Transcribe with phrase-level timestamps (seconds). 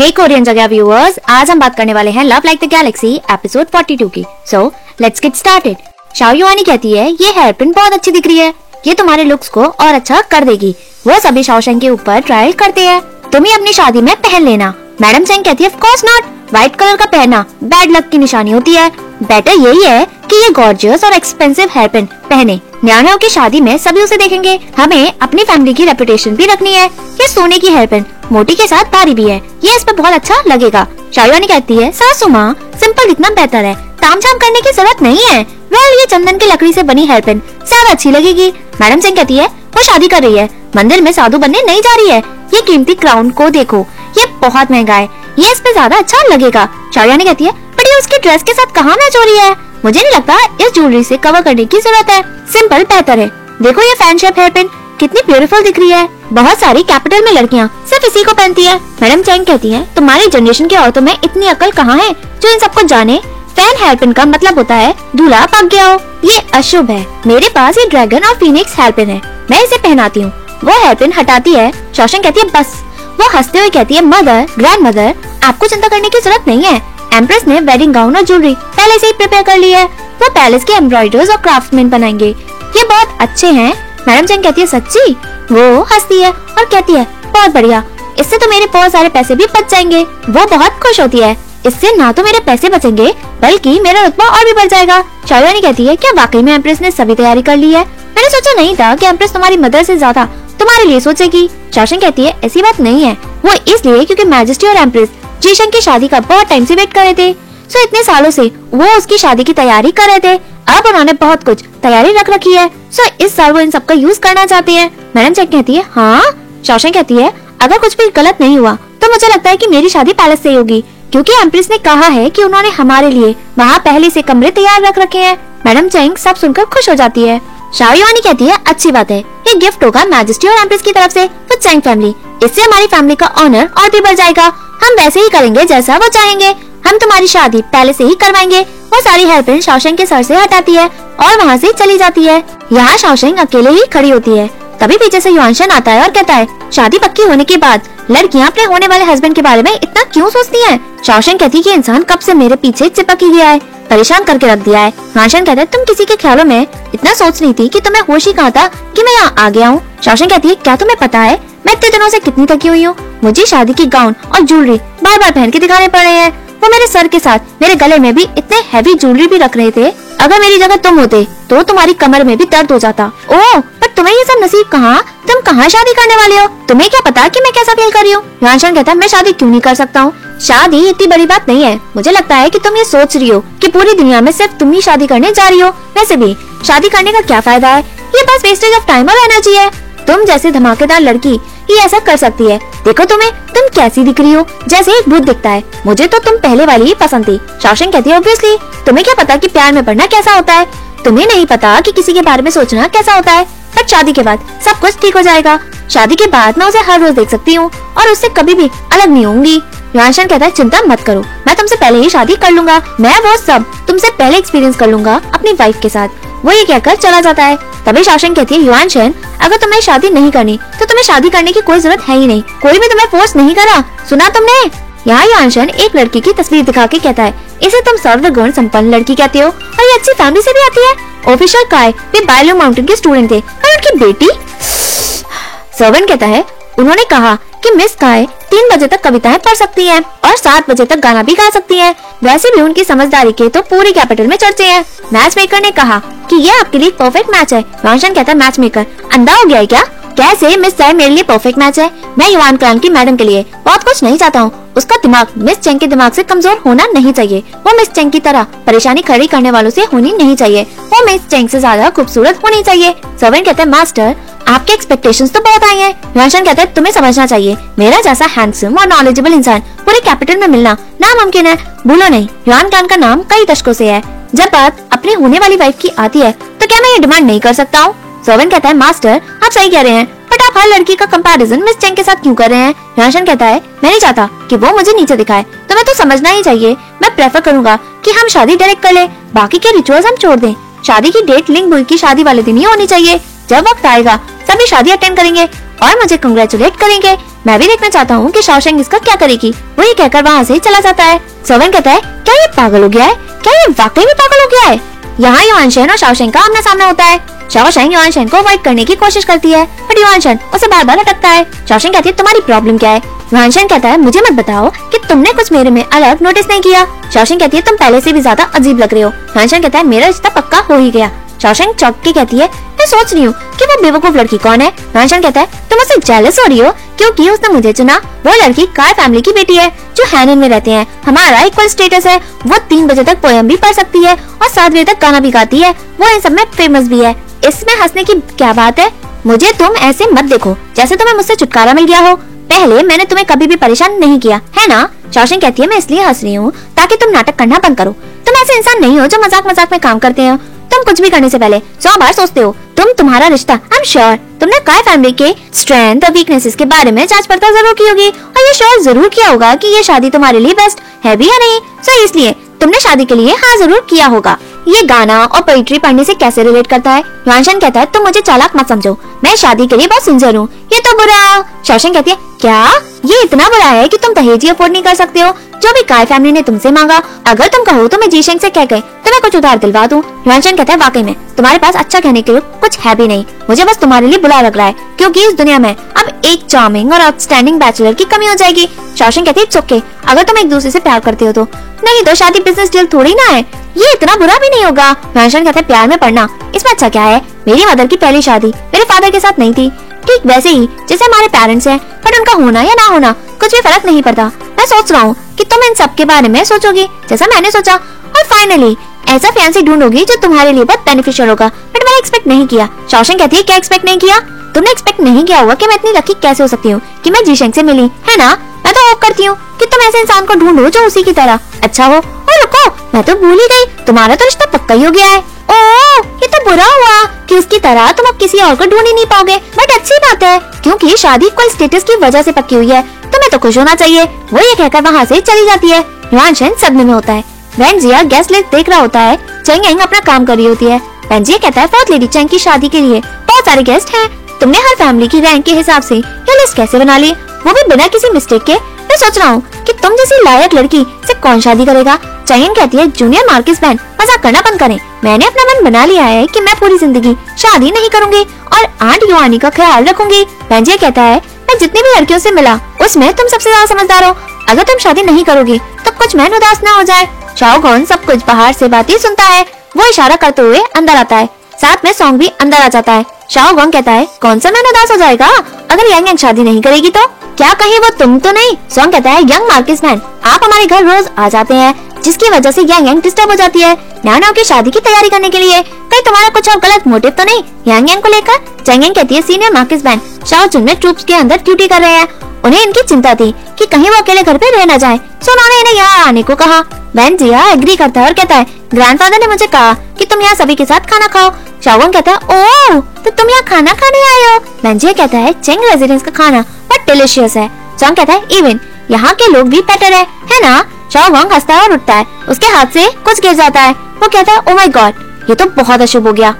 [0.00, 3.66] हे Korean जगह viewers आज हम बात करने वाले हैं love like the galaxy episode
[3.66, 4.60] 42 की। सो
[5.00, 5.76] लेट्स गेट स्टार्टेड
[6.16, 8.52] शाओयुआनी कहती है, ये हेयर पिन बहुत अच्छी दिख रही है।
[8.86, 10.74] ये तुम्हारे लुक्स को और अच्छा कर देगी।
[11.06, 14.72] वो सभी शाओशेंग के ऊपर ट्रायल करते हैं। तुम ही अपनी शादी में पहन लेना।
[15.00, 18.74] मैडम सेंग कहती है कोर्स नॉट व्हाइट कलर का पहना बैड लक की निशानी होती
[18.74, 18.90] है।
[19.22, 23.76] बेटर यही है कि ये गॉर्जियस और एक्सपेंसिव हेयर पिन पहने न्यानो की शादी में
[23.78, 27.86] सभी उसे देखेंगे। हमें अपनी फैमिली की रेपुटेशन भी रखनी है। ये सोने की हेयर
[27.86, 31.76] पिन मोटी के साथ भारी भी है। ये इस पर बहुत अच्छा लगेगा। शाहरुआनी कहती
[31.76, 35.42] है, सासू माँ सिंपल इतना बेहतर है। ताम झाम करने की ज़रूरत नहीं है।
[35.72, 39.36] वेल ये चंदन की लकड़ी से बनी हेयर पिन ज़्यादा अच्छी लगेगी। मैडम सिंह कहती
[39.36, 42.18] है, वो शादी कर रही है। मंदिर में साधु बनने नहीं जा रही है।
[42.54, 43.86] ये कीमती क्राउन को देखो।
[44.18, 45.08] ये बहुत महँगा है।
[45.38, 47.52] ये इस पे ज़्यादा अच्छा लगेगा। शाहरुआनी कहती है
[47.86, 49.50] ये उसकी ड्रेस के साथ कहाँ मैच हो रही है?
[49.84, 52.22] मुझे नहीं लगता इस ज्वेलरी से कवर करने की ज़रूरत है।
[52.52, 53.26] सिंपल बेहतर है।
[53.62, 54.68] देखो ये फ़ैन शेप हेयर पिन
[55.00, 58.76] कितनी ब्यूटीफुल दिख रही है। बहुत सारी कैपिटल में लड़कियाँ सिर्फ़ इसी को पहनती है।
[59.02, 62.58] मैडम चैंग कहती है, तुम्हारी जनरेशन की औरतों में इतनी अकल कहाँ है, जो इन
[62.58, 63.20] सबको जाने?
[63.56, 67.48] फ़ैन हेयर पिन का मतलब होता है, दूल्हा पक गया हो। ये अशुभ है। मेरे
[67.48, 70.32] पास ये ड्रैगन और फीनिक्स हेयर पिन है। मैं इसे पहनाती हूँ।
[70.64, 72.74] वो हेयर पिन हटाती है। शौशन कहती है, बस।
[73.20, 76.95] वो हँसते हुए कहती है, मदर ग्रैंड मदर आपको चिंता करने की ज़रूरत नहीं है।
[77.14, 79.84] एम्प्रेस ने वेडिंग गाउन और ज्वेलरी पहले से ही प्रिपेयर कर ली है।
[80.22, 83.72] वो पैलेस के एम्ब्रॉयडर्स और क्राफ्टमैन बनाएँगे। ये बहुत अच्छे हैं।
[84.08, 85.12] मैडम जंग कहती है, सच्ची?
[85.52, 87.82] वो हंसती है और कहती है, बहुत बढ़िया।
[88.20, 91.94] इससे तो मेरे बहुत सारे पैसे भी बच जाएँगे। वो बहुत खुश होती है। इससे
[91.96, 93.06] ना तो मेरे पैसे बचेंगे,
[93.42, 96.90] बल्कि मेरा रुतबा और भी बढ़ जाएगा। शाहरुआनी कहती है, क्या वाकई में एम्प्रेस ने
[96.90, 97.84] सभी तैयारी कर ली है?
[98.16, 100.24] मैंने सोचा नहीं था कि एम्प्रेस तुम्हारी मदर से ज़्यादा
[100.58, 103.12] तुम्हारे लिए सोचेगी। शासन कहती है, ऐसी बात नहीं है।
[103.44, 105.08] वो इसलिए क्योंकि मैजेस्टी और एम्प्रेस
[105.42, 107.32] जीशन की शादी का बहुत टाइम से वेट कर रहे थे।
[107.70, 108.42] सो इतने सालों से
[108.72, 110.34] वो उसकी शादी की तैयारी कर रहे थे।
[110.68, 114.20] अब उन्होंने बहुत कुछ तैयारी रख रखी है। सो इस साल वो इन सबका यूज़
[114.20, 116.22] करना चाहते हैं। मैडम चेक कहती है हाँ?
[116.66, 119.88] शौशन कहती है, अगर कुछ भी गलत नहीं हुआ तो मुझे लगता है कि मेरी
[119.88, 124.10] शादी पैलेस से होगी। क्योंकि एम्प्रेस ने कहा है कि उन्होंने हमारे लिए वहाँ पहले
[124.10, 127.40] से कमरे तैयार रख रखे हैं। मैडम चेंग सब सुनकर खुश हो जाती है।
[127.74, 131.24] शाहयुआनी कहती है, अच्छी बात है। ये गिफ्ट होगा मैजेस्टी और एम्प्रेस की तरफ़ से
[131.24, 135.28] वो चैंग फैमिली इससे हमारी फैमिली का ऑनर और भी बढ़ जाएगा। हम वैसे ही
[135.28, 136.54] करेंगे जैसा वो चाहेंगे।
[136.86, 140.74] हम तुम्हारी शादी पहले से ही करवाएँगे। वो सारी हेयर शौशन के सर से हटाती
[140.74, 140.86] है
[141.20, 142.42] और वहाँ से चली जाती है।
[142.72, 144.46] यहाँ शौशन अकेले ही खड़ी होती है।
[144.80, 148.46] तभी पीछे से युवांशन आता है और कहता है, शादी पक्की होने के बाद लड़कियाँ
[148.46, 150.78] अपने होने वाले हस्बैंड के बारे में इतना क्यों सोचती हैं?
[151.02, 154.46] शौशन कहती है कि इंसान कब से मेरे पीछे चिपक ही गया है। परेशान करके
[154.46, 156.60] रख दिया है। युवानशन कहता है, तुम किसी के ख्यालों में
[156.94, 159.68] इतना सोच नहीं थी कि तुम्हें होश ही कहा था कि मैं यहाँ आ गया
[159.68, 159.82] हूँ?
[160.02, 161.38] शासन कहती है, क्या तुम्हें पता है?
[161.66, 165.18] मैं इतने दिनों से कितनी थकी हुई हूँ। मुझे शादी की गाउन और ज्वेलरी बार
[165.18, 168.14] बार पहन के दिखाने पड़ रहे हैं। वो मेरे सर के साथ, मेरे गले में
[168.14, 169.90] भी इतने हैवी ज्वेलरी भी रख रहे थे।
[170.20, 173.86] अगर मेरी जगह तुम होते तो तुम्हारी कमर में भी दर्द हो जाता। ओह, पर
[173.96, 175.02] तुम्हें ये सब नसीब कहाँ?
[175.28, 176.46] तुम कहाँ शादी करने वाले हो?
[176.68, 178.22] तुम्हें क्या पता कि मैं कैसा फील कर रही हूँ?
[178.42, 180.12] युवानशन कहता मैं शादी क्यों नहीं कर सकता हूँ?
[180.40, 183.40] शादी इतनी बड़ी बात नहीं है। मुझे लगता है कि तुम ये सोच रही हो
[183.60, 186.34] कि पूरी दुनिया में सिर्फ़ तुम ही शादी करने जा रही हो। वैसे भी,
[186.66, 187.82] शादी करने का क्या फ़ायदा है?
[188.16, 189.70] ये बस वेस्टेज ऑफ़ टाइम और एनर्जी है।
[190.06, 191.38] तुम जैसे धमाकेदार लड़की
[191.70, 194.46] ही ऐसा कर सकती है। देखो तुम्हें, तुम कैसी दिख रही हो?
[194.68, 198.10] जैसे एक भूत दिखता है। मुझे तो तुम पहले वाली ही पसंद थी। शासन कहती
[198.10, 198.56] है ऑब्वियसली
[198.86, 200.66] तुम्हें क्या पता कि प्यार में पढ़ना कैसा होता है?
[201.04, 203.44] तुम्हें नहीं पता कि किसी के बारे में सोचना कैसा होता है।
[203.76, 205.58] पर शादी के बाद सब कुछ ठीक हो जाएगा।
[205.90, 209.08] शादी के बाद मैं उसे हर रोज देख सकती हूँ और उससे कभी भी अलग
[209.08, 212.80] नहीं होंगी। युवानशन कहता है, चिंता मत करो। मैं तुमसे पहले ही शादी कर लूँगा।
[213.00, 216.08] मैं वो सब तुमसे पहले एक्सपीरियंस कर लूँगा अपनी वाइफ के साथ।
[216.44, 220.10] वो ये कहकर चला जाता है। तभी शासन कहती है, युवान चैन, अगर तुम्हें शादी
[220.10, 223.06] नहीं करनी तो तुम्हें शादी करने की कोई ज़रूरत है ही नहीं। कोई भी तुम्हें
[223.10, 224.60] फोर्स नहीं करा। सुना तुमने?
[225.06, 228.50] यहाँ युवान चैन, एक लड़की की तस्वीर दिखा के कहता है, इसे तुम सर्व गुण
[228.52, 232.24] संपन्न लड़की कहते हो और ये अच्छी फैमिली से भी आती है। ऑफिसर काय वे
[232.24, 234.26] बायलो माउंटेन के स्टूडेंट थे। और उनकी बेटी?
[235.78, 236.44] सर्वन कहता है
[236.78, 240.84] उन्होंने कहा कि मिस काय तीन बजे तक कविताएँ पढ़ सकती हैं और सात बजे
[240.84, 241.94] तक गाना भी गा सकती हैं।
[242.24, 245.98] वैसे भी उनकी समझदारी के तो पूरे कैपिटल में चर्चे हैं। मैच मेकर ने कहा
[246.30, 249.66] कि ये आपके लिए परफेक्ट मैच है रोशन कहता मैच मेकर अंधा हो गया है
[249.66, 249.84] क्या
[250.16, 251.90] कैसे मिस चाय मेरे लिए परफेक्ट मैच है?
[252.18, 255.58] मैं युवान क्रांत की मैडम के लिए बहुत कुछ नहीं चाहता हूँ। उसका दिमाग मिस
[255.58, 259.26] चेंग के दिमाग से कमज़ोर होना नहीं चाहिए। वो मिस चेंग की तरह परेशानी खड़ी
[259.26, 263.44] करने वालों से होनी नहीं चाहिए। वो मिस चेंग से ज़्यादा खूबसूरत होनी चाहिए। सर्वेंट
[263.46, 264.14] कहते हैं, मास्टर,
[264.48, 268.78] आपके एक्सपेक्टेशंस तो बहुत आई हैं। रोशन कहते हैं, तुम्हें समझना चाहिए। मेरा जैसा हैंडसम
[268.78, 273.22] और नॉलेजेबल इंसान पूरे कैपिटल में मिलना नामुमकिन है। भूलो नहीं, युवान खान का नाम
[273.30, 274.02] कई दशकों से है।
[274.34, 277.40] जब बात अपनी होने वाली वाइफ की आती है तो क्या मैं ये डिमांड नहीं
[277.40, 277.94] कर सकता हूँ?
[278.26, 281.62] सर्वेंट कहता है, मास्टर, आप सही कह रहे हैं बट आप हर लड़की का कंपैरिजन
[281.64, 282.74] मिस चेंग के साथ क्यों कर रहे हैं?
[282.98, 286.30] रोशन कहता है, मैं नहीं चाहता कि वो मुझे नीचे दिखाए तो मैं तो समझना
[286.30, 290.16] ही चाहिए। मैं प्रेफर करूँगा कि हम शादी डायरेक्ट कर ले, बाकी के रिचुअल्स हम
[290.16, 290.54] छोड़ दें।
[290.86, 294.16] शादी की डेट लिंक बुई की शादी वाले दिन ही होनी चाहिए। जब वक्त आएगा
[294.48, 295.44] सभी शादी अटेंड करेंगे
[295.82, 299.84] और मुझे कंग्रेचुलेट करेंगे। मैं भी देखना चाहता हूँ कि शाओशेंग इसका क्या करेगी। वो
[299.84, 303.04] ये कहकर वहाँ से चला जाता है। सोवन कहता है, क्या ये पागल हो गया
[303.04, 303.14] है?
[303.42, 304.80] क्या ये वाकई में पागल हो गया है?
[305.20, 307.20] यहाँ युवान शहन और शाओशेंग का आमना सामना होता है।
[307.50, 310.98] शावशन युवान शहन को अवॉइड करने की कोशिश करती है बट युवानशन उसे बार बार
[310.98, 313.02] अटकता है शाओशेंग कहती है, तुम्हारी प्रॉब्लम क्या है?
[313.32, 316.60] युवान शहन कहता है, मुझे मत बताओ कि तुमने कुछ मेरे में अलग नोटिस नहीं
[316.60, 316.84] किया।
[317.14, 319.78] शाओशेंग कहती है, तुम पहले से भी ज़्यादा अजीब लग रहे हो। युवान शहन कहता
[319.78, 321.10] है, मेरा रिश्ता पक्का हो ही गया।
[321.42, 322.46] शाओशेंग चौक के कहती है,
[322.78, 324.68] मैं सोच रही हूँ कि वो बेवकूफ़ लड़की कौन है?
[324.96, 327.96] रोशन कहता है, तुम उससे जेलस हो रही हो क्योंकि उसने मुझे चुना।
[328.26, 332.06] वो लड़की कार फैमिली की बेटी है, जो हैनन में रहते हैं। हमारा इक्वल स्टेटस
[332.06, 332.16] है।
[332.46, 335.30] वो तीन बजे तक पोयम भी पढ़ सकती है और सात बजे तक गाना भी
[335.30, 337.14] गाती है। वो इन सब में फ़ेमस भी है।
[337.48, 338.90] इसमें हंसने की क्या बात है?
[339.26, 342.14] मुझे तुम ऐसे मत देखो, जैसे तुम्हें मुझसे छुटकारा मिल गया हो।
[342.50, 344.88] पहले मैंने तुम्हें कभी भी परेशान नहीं किया, है ना?
[345.14, 347.92] शौशन कहती है, मैं इसलिए हंस रही हूँ ताकि तुम नाटक करना बंद करो।
[348.26, 350.38] तुम ऐसे इंसान नहीं हो जो मज़ाक मज़ाक में काम करते हो।
[350.76, 353.84] तुम कुछ भी करने से पहले सौ बार सोचते हो। तुम तुम्हारा रिश्ता आई एम
[353.84, 357.86] श्योर तुमने काय फैमिली के स्ट्रेंथ और वीकनेसेस के बारे में जाँच पड़ताल ज़रूर की
[357.88, 361.28] होगी। और ये श्योर ज़रूर किया होगा कि ये शादी तुम्हारे लिए बेस्ट है भी
[361.28, 364.36] या नहीं। सो इसलिए तुमने शादी के लिए हाँ ज़रूर किया होगा।
[364.68, 367.00] ये गाना और पोइट्री पढ़ने से कैसे रिलेट करता है?
[367.00, 370.48] युवानशन कहता है, तुम मुझे चालाक मत समझो। मैं शादी के लिए बहुत सिंसियर हूँ।
[370.72, 372.62] ये तो बुरा। शौशन कहती है, क्या?
[373.06, 375.32] ये इतना बुरा है कि तुम दहेजी अफोर्ड नहीं कर सकते हो?
[375.56, 378.64] जो भी काय फैमिली ने तुमसे मांगा, अगर तुम कहो तो मैं जीशेंग से कह
[378.64, 382.22] गए तुम्हें कुछ उधार दिलवा दूँ। युवानशन कहता है, वाकई में, तुम्हारे पास अच्छा कहने
[382.22, 385.26] के लिए कुछ है भी नहीं। मुझे बस तुम्हारे लिए बुरा लग रहा है, क्योंकि
[385.26, 388.68] इस दुनिया में अब एक चार्मिंग और आउटस्टैंडिंग बैचलर की कमी हो जाएगी।
[388.98, 391.46] शौशन कहती है ओके अगर तुम एक दूसरे से प्यार करते हो तो।
[391.84, 393.40] नहीं तो शादी बिज़नेस डील थोड़ी ना है।
[393.78, 397.20] ये इतना बुरा भी नहीं होगा। रोशन कहते प्यार में पढ़ना, इसमें अच्छा क्या है?
[397.48, 399.70] मेरी मदर की पहली शादी मेरे फादर के साथ नहीं थी।
[400.06, 403.60] ठीक वैसे ही, जैसे हमारे पेरेंट्स हैं बट उनका होना या ना होना, कुछ भी
[403.60, 404.24] फ़र्क नहीं पड़ता।
[404.58, 407.74] मैं सोच रहा हूँ कि तुम इन सब के बारे में सोचोगी, जैसा मैंने सोचा।
[407.74, 408.76] और फाइनली
[409.08, 413.18] ऐसा फैंसी ढूंढोगी जो तुम्हारे लिए बहुत बेनिफिशियल होगा। बट मैंने एक्सपेक्ट नहीं किया। शौशन
[413.18, 414.18] कहती है, क्या एक्सपेक्ट नहीं किया?
[414.54, 417.24] तुमने एक्सपेक्ट नहीं किया होगा कि मैं इतनी लकी कैसे हो सकती हूँ, कि मैं
[417.24, 418.28] जीशंग से मिली, है ना?
[418.64, 421.38] मैं तो होप करती हूँ कि तुम ऐसे इंसान को ढूंढो जो उसी की तरह।
[421.62, 424.90] अच्छा हो। और रुको, मैं तो भूल ही गई। तुम्हारा तो रिश्ता पक्का ही हो
[424.90, 426.02] गया है। ओ
[426.46, 429.70] बुरा हुआ कि उसकी तरह तुम अब किसी और को ढूंढ ही नहीं पाओगे। बट
[429.70, 433.38] अच्छी बात है, क्योंकि शादी कोई स्टेटस की वजह से पक्की हुई है। तुम्हें तो
[433.38, 435.78] खुश होना चाहिए। वो ये कहकर वहाँ से चली जाती है।
[436.12, 437.24] युवान सदमे में होता है।
[437.58, 440.78] वैन जिया गेस्ट लिस्ट देख रहा होता है। चेंग अपना काम कर रही होती है।
[441.10, 444.08] वैन जिया कहता है फोर्थ लेडी चेंग की शादी के लिए बहुत सारे गेस्ट हैं।
[444.40, 447.12] तुमने हर फैमिली की रैंक के हिसाब से ये लिस्ट कैसे बना ली?
[447.12, 450.84] वो भी बिना किसी मिस्टेक के। मैं सोच रहा हूँ कि तुम जैसी लायक लड़की
[451.06, 451.98] से कौन शादी करेगा?
[452.26, 456.04] चयन कहती है, जूनियर मार्किस बहन, मज़ाक करना बंद करें। मैंने अपना मन बना लिया
[456.04, 460.76] है कि मैं पूरी ज़िंदगी शादी नहीं करूँगी और आंट युवानी का ख्याल रखूँगी। पेंजिया
[460.76, 464.16] कहता है, मैं जितनी भी लड़कियों से मिला, उसमें तुम सबसे ज़्यादा समझदार हो।
[464.48, 467.08] अगर तुम शादी नहीं करोगी तो कुछ मैन उदास न हो जाए।
[467.38, 469.42] शाओ सब कुछ बाहर से बातें सुनता है।
[469.76, 471.28] वो इशारा करते हुए अंदर आता है।
[471.60, 474.66] साथ में सॉन्ग भी अंदर आ जाता है। शाओ गोंग कहता है, कौन सा मैन
[474.66, 475.26] उदास हो जाएगा?
[475.70, 477.06] अगर यंग यंग शादी नहीं करेगी तो?
[477.36, 477.88] क्या कहीं वो?
[477.98, 478.56] तुम तो नहीं?
[478.74, 481.74] सॉन्ग कहता है, यंग मार्किस मैन आप हमारे घर रोज आ जाते हैं।
[482.06, 483.72] जिसकी वजह से यंग यंग डिस्टर्ब हो जाती है।
[484.04, 487.24] नैनो की शादी की तैयारी करने के लिए। कहीं तुम्हारा कुछ और गलत मोटिव तो
[487.24, 487.42] नहीं?
[487.68, 488.44] यंग यंग को लेकर?
[488.66, 492.08] चंग कहती है सीनियर मार्किस मैन शाओ में ट्रूप्स के अंदर ड्यूटी कर रहे हैं।
[492.44, 495.58] उन्हें इनकी चिंता थी कि कहीं वो अकेले घर पे रह न जाए। सो उन्होंने
[495.60, 496.60] इन्हें यहाँ आने को कहा।
[496.96, 500.34] बैन जिया एग्री करता है और कहता है ग्रैंडफादर ने मुझे कहा कि तुम यहाँ
[500.34, 501.30] सभी के साथ खाना खाओ।
[501.64, 504.38] शाओगन कहता है ओ तो तुम यहाँ खाना खाने आए हो?
[504.62, 507.50] बैन कहता है चेंग रेजिडेंस का खाना बहुत डिलिशियस है।
[507.80, 508.60] सॉन्ग कहता है इवन
[508.90, 510.56] यहाँ के लोग भी बेटर है। है ना?
[510.92, 514.32] शाओ वंग हंसता और उठता है, उसके हाथ से कुछ गिर जाता है। वो कहता
[514.32, 516.34] है ओ माय गॉड ये तो बहुत अशुभ हो गया।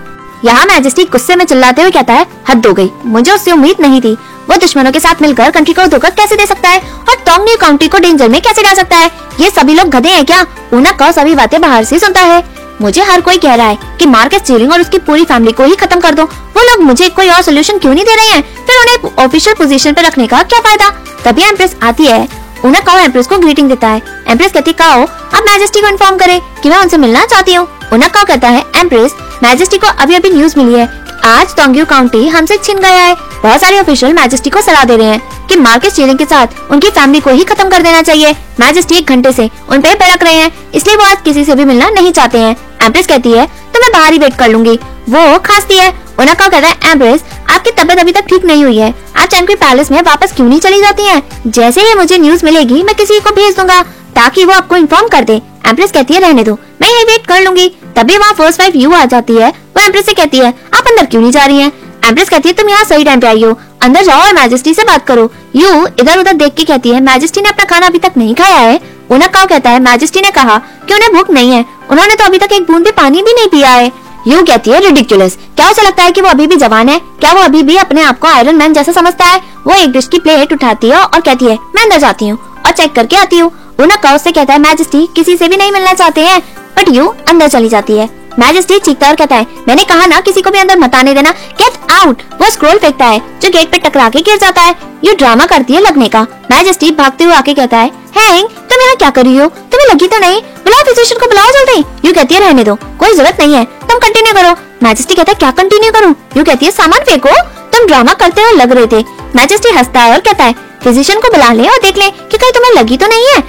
[0.45, 4.01] यहाँ मैजेस्टी गुस्से में चिल्लाते हुए कहता है, हद हो गई। मुझे उससे उम्मीद नहीं
[4.01, 4.13] थी।
[4.51, 6.79] वो दुश्मनों के साथ मिलकर कंट्री को धोखा कैसे दे सकता है?
[6.79, 9.11] और टोंगनी काउंटी को डेंजर में कैसे डाल सकता है?
[9.41, 10.45] ये सभी लोग गधे हैं क्या?
[10.73, 12.45] उना का सभी बातें बाहर से सुनता है।
[12.81, 15.77] मुझे हर कोई कह रहा है कि मार्केट स्टीलिंग और उसकी पूरी फैमिली को ही
[15.77, 18.43] खत्म कर दो। वो लोग मुझे कोई और सोल्यूशन क्यों नहीं दे रहे हैं?
[18.67, 20.89] फिर उन्हें ऑफिशियल पोजीशन पर रखने का क्या फ़ायदा?
[21.25, 22.27] तभी एम्प्रेस आती है
[22.65, 26.41] उन्हें काओ एम्प्रेस को ग्रीटिंग देता है। एम्प्रेस कहती, काओ, अब मैजेस्टी को इन्फॉर्म करे
[26.63, 30.31] कि मैं उनसे मिलना चाहती हूँ। उन्हें काओ कहता है एम्प्रेस मैजेस्टी को अभी अभी
[30.31, 30.89] न्यूज़ मिली है।
[31.27, 35.07] आज तोंग्यू काउंटी हमसे छिन गया है। बहुत सारे ऑफिशियल मैजेस्टी को सलाह दे रहे
[35.07, 38.95] हैं कि मार्केट स्टीलिंग के साथ उनकी फैमिली को ही खत्म कर देना चाहिए। मैजेस्टी
[38.95, 41.89] एक घंटे से उन पे भड़क रहे हैं, इसलिए वो आज किसी से भी मिलना
[41.91, 45.77] नहीं चाहते हैं। एम्प्रेस कहती है तो मैं बाहर ही वेट कर लूँगी। वो खांसती
[45.77, 49.55] है। उनका कहता है एम्प्रेस आपकी तबियत अभी तक ठीक नहीं हुई है। आप चैंक्री
[49.55, 51.23] पैलेस में वापस क्यों नहीं चली जाती हैं?
[51.47, 53.83] जैसे ही मुझे न्यूज़ मिलेगी, मैं किसी को भेज दूँगा,
[54.15, 57.41] ताकि वो आपको इन्फॉर्म कर दे। एम्प्रेस कहती है, रहने दो। मैं यही वेट कर
[57.41, 60.87] लूँगी। तभी वहाँ फ़र्स्ट वाइफ यू आ जाती है। वो एम्प्रेस से कहती है, आप
[60.87, 61.73] अंदर क्यों नहीं जा रही हैं?
[62.07, 64.85] एम्प्रेस कहती है, तुम यहाँ सही टाइम पे आई हो। अंदर जाओ और मैजेस्टी से
[64.85, 68.13] बात करो। यू इधर उधर देख के कहती है मैजेस्टी ने अपना खाना अभी तक
[68.17, 68.81] नहीं खाया है?
[69.11, 70.59] उन्हें कहा, कहता है मैजेस्टी ने कहा
[70.89, 73.47] कि उन्हें भूख नहीं है। उन्होंने तो अभी तक एक बूंद भी पानी भी नहीं
[73.47, 73.93] पिया है।
[74.29, 76.99] यू कहती है रिडिकुलस क्या उसे लगता है कि वो अभी भी जवान है?
[77.21, 79.39] क्या वो अभी भी अपने आप को आयरन मैन जैसा समझता है?
[79.67, 82.73] वो एक डिश की प्लेट उठाती है और कहती है, मैं अंदर जाती हूँ और
[82.73, 86.21] चेक करके आती हूँ। उनका से कहता है मैजेस्टी किसी से भी नहीं मिलना चाहते
[86.21, 86.41] हैं
[86.77, 90.43] बट यू अंदर चली जाती है। मैजेस्टी चीखता और कहता है, मैंने कहा ना, किसी
[90.43, 93.79] को भी अंदर मत आने देना। गेट आउट वो स्क्रोल फेंकता है, जो गेट पे
[93.79, 94.75] टकरा के गिर जाता है।
[95.05, 98.97] यू ड्रामा करती है लगने का। मैजेस्टी भागते हुए आके कहता है हैंग तुम यहाँ
[98.97, 99.49] क्या कर रही हो?
[99.49, 100.41] तुम्हें लगी तो नहीं?
[100.65, 103.99] बुलाओ फिजिशियन को बुलाओ जल्दी। यू कहती है, रहने दो। कोई ज़रूरत नहीं है। तुम
[103.99, 106.15] कंटिन्यू करो। मैजेस्टी कहता है, क्या कंटिन्यू करूँ?
[106.37, 107.41] यू कहती है, सामान फेंको।
[107.73, 109.05] तुम ड्रामा करते हुए लग रहे थे।
[109.37, 112.53] मैजेस्टी हंसता है और कहता है फिजिशियन को बुला ले और देख ले कि कहीं
[112.53, 113.41] तुम्हें लगी तो नहीं है।